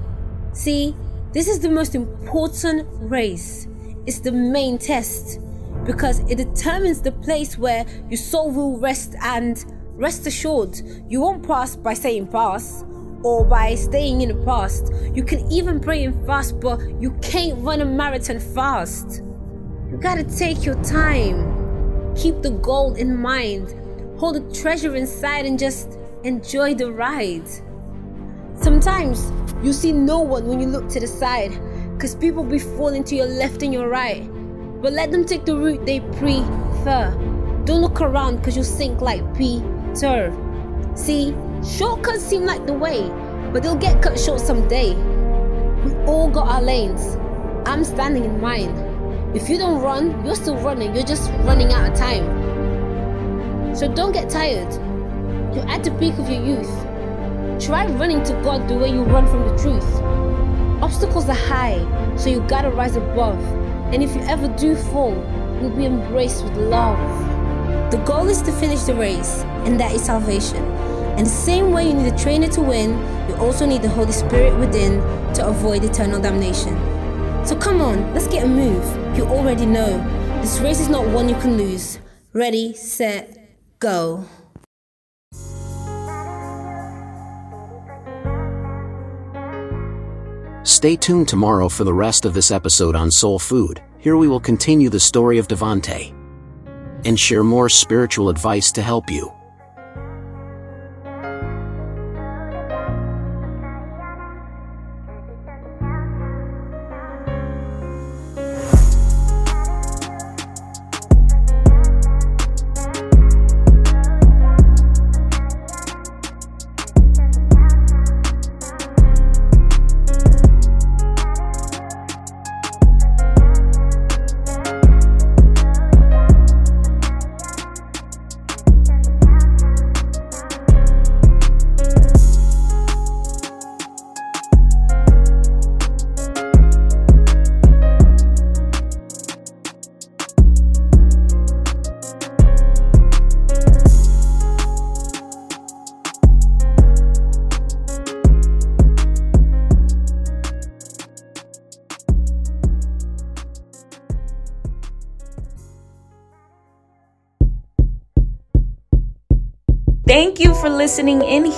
See, 0.53 0.95
this 1.33 1.47
is 1.47 1.59
the 1.59 1.69
most 1.69 1.95
important 1.95 2.87
race. 2.91 3.67
It's 4.05 4.19
the 4.19 4.31
main 4.31 4.77
test 4.77 5.39
because 5.83 6.19
it 6.29 6.37
determines 6.37 7.01
the 7.01 7.11
place 7.11 7.57
where 7.57 7.85
your 8.07 8.17
soul 8.17 8.51
will 8.51 8.77
rest 8.77 9.15
and 9.19 9.65
rest 9.95 10.27
assured 10.27 10.79
you 11.09 11.21
won't 11.21 11.45
pass 11.45 11.75
by 11.75 11.95
saying 11.95 12.27
pass 12.27 12.85
or 13.23 13.43
by 13.45 13.73
staying 13.73 14.21
in 14.21 14.29
the 14.29 14.45
past. 14.45 14.91
You 15.15 15.23
can 15.23 15.51
even 15.51 15.79
pray 15.79 16.03
and 16.03 16.25
fast, 16.27 16.59
but 16.59 16.79
you 17.01 17.17
can't 17.23 17.57
run 17.63 17.81
a 17.81 17.85
marathon 17.85 18.39
fast. 18.39 19.23
You 19.89 19.97
gotta 19.99 20.23
take 20.23 20.63
your 20.63 20.81
time. 20.83 22.13
Keep 22.15 22.43
the 22.43 22.51
goal 22.51 22.93
in 22.93 23.17
mind. 23.17 23.73
Hold 24.19 24.35
the 24.35 24.53
treasure 24.53 24.95
inside 24.95 25.47
and 25.47 25.57
just 25.57 25.97
enjoy 26.23 26.75
the 26.75 26.91
ride. 26.91 27.49
Sometimes 28.55 29.31
you 29.63 29.73
see 29.73 29.91
no 29.91 30.19
one 30.19 30.47
when 30.47 30.59
you 30.59 30.67
look 30.67 30.87
to 30.89 30.99
the 30.99 31.07
side, 31.07 31.51
cause 31.99 32.15
people 32.15 32.43
be 32.43 32.59
falling 32.59 33.03
to 33.05 33.15
your 33.15 33.27
left 33.27 33.63
and 33.63 33.73
your 33.73 33.87
right. 33.89 34.29
But 34.81 34.93
let 34.93 35.11
them 35.11 35.25
take 35.25 35.45
the 35.45 35.55
route 35.55 35.85
they 35.85 35.99
prefer. 36.01 37.11
Don't 37.65 37.81
look 37.81 38.01
around 38.01 38.43
cause 38.43 38.55
you'll 38.55 38.65
sink 38.65 39.01
like 39.01 39.21
Peter. 39.35 40.35
See, 40.95 41.33
shortcuts 41.65 42.23
seem 42.23 42.45
like 42.45 42.65
the 42.67 42.73
way, 42.73 43.09
but 43.53 43.63
they'll 43.63 43.75
get 43.75 44.01
cut 44.01 44.19
short 44.19 44.41
someday. 44.41 44.93
We 45.83 45.93
all 46.05 46.29
got 46.29 46.47
our 46.49 46.61
lanes. 46.61 47.17
I'm 47.65 47.83
standing 47.83 48.25
in 48.25 48.41
mine. 48.41 48.75
If 49.33 49.49
you 49.49 49.57
don't 49.57 49.81
run, 49.81 50.25
you're 50.25 50.35
still 50.35 50.57
running, 50.57 50.93
you're 50.93 51.05
just 51.05 51.31
running 51.45 51.71
out 51.73 51.91
of 51.91 51.97
time. 51.97 53.75
So 53.75 53.91
don't 53.91 54.11
get 54.11 54.29
tired. 54.29 54.71
You're 55.55 55.67
at 55.67 55.83
the 55.83 55.91
peak 55.91 56.13
of 56.19 56.29
your 56.29 56.43
youth. 56.43 56.92
Try 57.65 57.85
running 57.85 58.21
to 58.23 58.33
God 58.43 58.67
the 58.67 58.75
way 58.75 58.91
you 58.91 59.03
run 59.03 59.25
from 59.25 59.47
the 59.47 59.57
truth. 59.57 60.01
Obstacles 60.83 61.29
are 61.29 61.33
high, 61.33 61.79
so 62.17 62.29
you 62.29 62.41
gotta 62.41 62.69
rise 62.69 62.97
above. 62.97 63.39
And 63.93 64.03
if 64.03 64.13
you 64.13 64.21
ever 64.23 64.49
do 64.57 64.75
fall, 64.75 65.13
you'll 65.61 65.69
be 65.69 65.85
embraced 65.85 66.43
with 66.43 66.57
love. 66.57 66.99
The 67.89 67.99
goal 67.99 68.27
is 68.27 68.41
to 68.41 68.51
finish 68.51 68.81
the 68.81 68.93
race, 68.95 69.43
and 69.63 69.79
that 69.79 69.93
is 69.93 70.03
salvation. 70.03 70.57
And 71.15 71.25
the 71.25 71.29
same 71.31 71.71
way 71.71 71.87
you 71.87 71.93
need 71.93 72.11
a 72.11 72.17
trainer 72.17 72.49
to 72.49 72.61
win, 72.61 72.97
you 73.29 73.35
also 73.35 73.65
need 73.65 73.81
the 73.81 73.87
Holy 73.87 74.11
Spirit 74.11 74.59
within 74.59 74.99
to 75.35 75.47
avoid 75.47 75.85
eternal 75.85 76.19
damnation. 76.19 76.75
So 77.45 77.55
come 77.55 77.79
on, 77.79 78.13
let's 78.13 78.27
get 78.27 78.43
a 78.43 78.47
move. 78.47 78.85
You 79.15 79.23
already 79.23 79.65
know 79.65 79.99
this 80.41 80.59
race 80.59 80.81
is 80.81 80.89
not 80.89 81.07
one 81.07 81.29
you 81.29 81.35
can 81.35 81.55
lose. 81.55 81.97
Ready, 82.33 82.73
set, 82.73 83.37
go. 83.79 84.25
Stay 90.63 90.95
tuned 90.95 91.27
tomorrow 91.27 91.67
for 91.67 91.83
the 91.83 91.93
rest 91.93 92.23
of 92.23 92.33
this 92.33 92.49
episode 92.49 92.95
on 92.95 93.11
Soul 93.11 93.37
Food. 93.37 93.83
Here 93.99 94.15
we 94.15 94.29
will 94.29 94.39
continue 94.39 94.89
the 94.89 94.97
story 94.97 95.37
of 95.37 95.49
Devonte 95.49 96.13
and 97.03 97.19
share 97.19 97.43
more 97.43 97.67
spiritual 97.67 98.29
advice 98.29 98.71
to 98.71 98.81
help 98.81 99.11
you. 99.11 99.29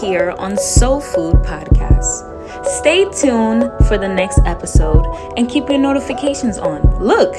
Here 0.06 0.36
on 0.38 0.56
Soul 0.56 1.01
Food 1.01 1.36
Podcast. 1.38 2.32
Stay 2.80 3.06
tuned 3.06 3.72
for 3.88 3.97
the 3.97 4.08
next 4.08 4.39
episode 4.45 5.03
and 5.36 5.49
keep 5.49 5.68
your 5.68 5.80
notifications 5.80 6.60
on. 6.60 6.82
Look, 7.03 7.34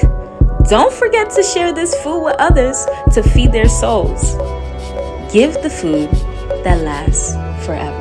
don't 0.67 0.91
forget 0.91 1.29
to 1.31 1.43
share 1.43 1.71
this 1.71 1.95
food 2.03 2.25
with 2.25 2.35
others 2.39 2.85
to 3.13 3.23
feed 3.23 3.53
their 3.53 3.69
souls. 3.69 4.33
Give 5.31 5.53
the 5.63 5.69
food 5.69 6.11
that 6.65 6.81
lasts 6.83 7.35
forever. 7.65 7.96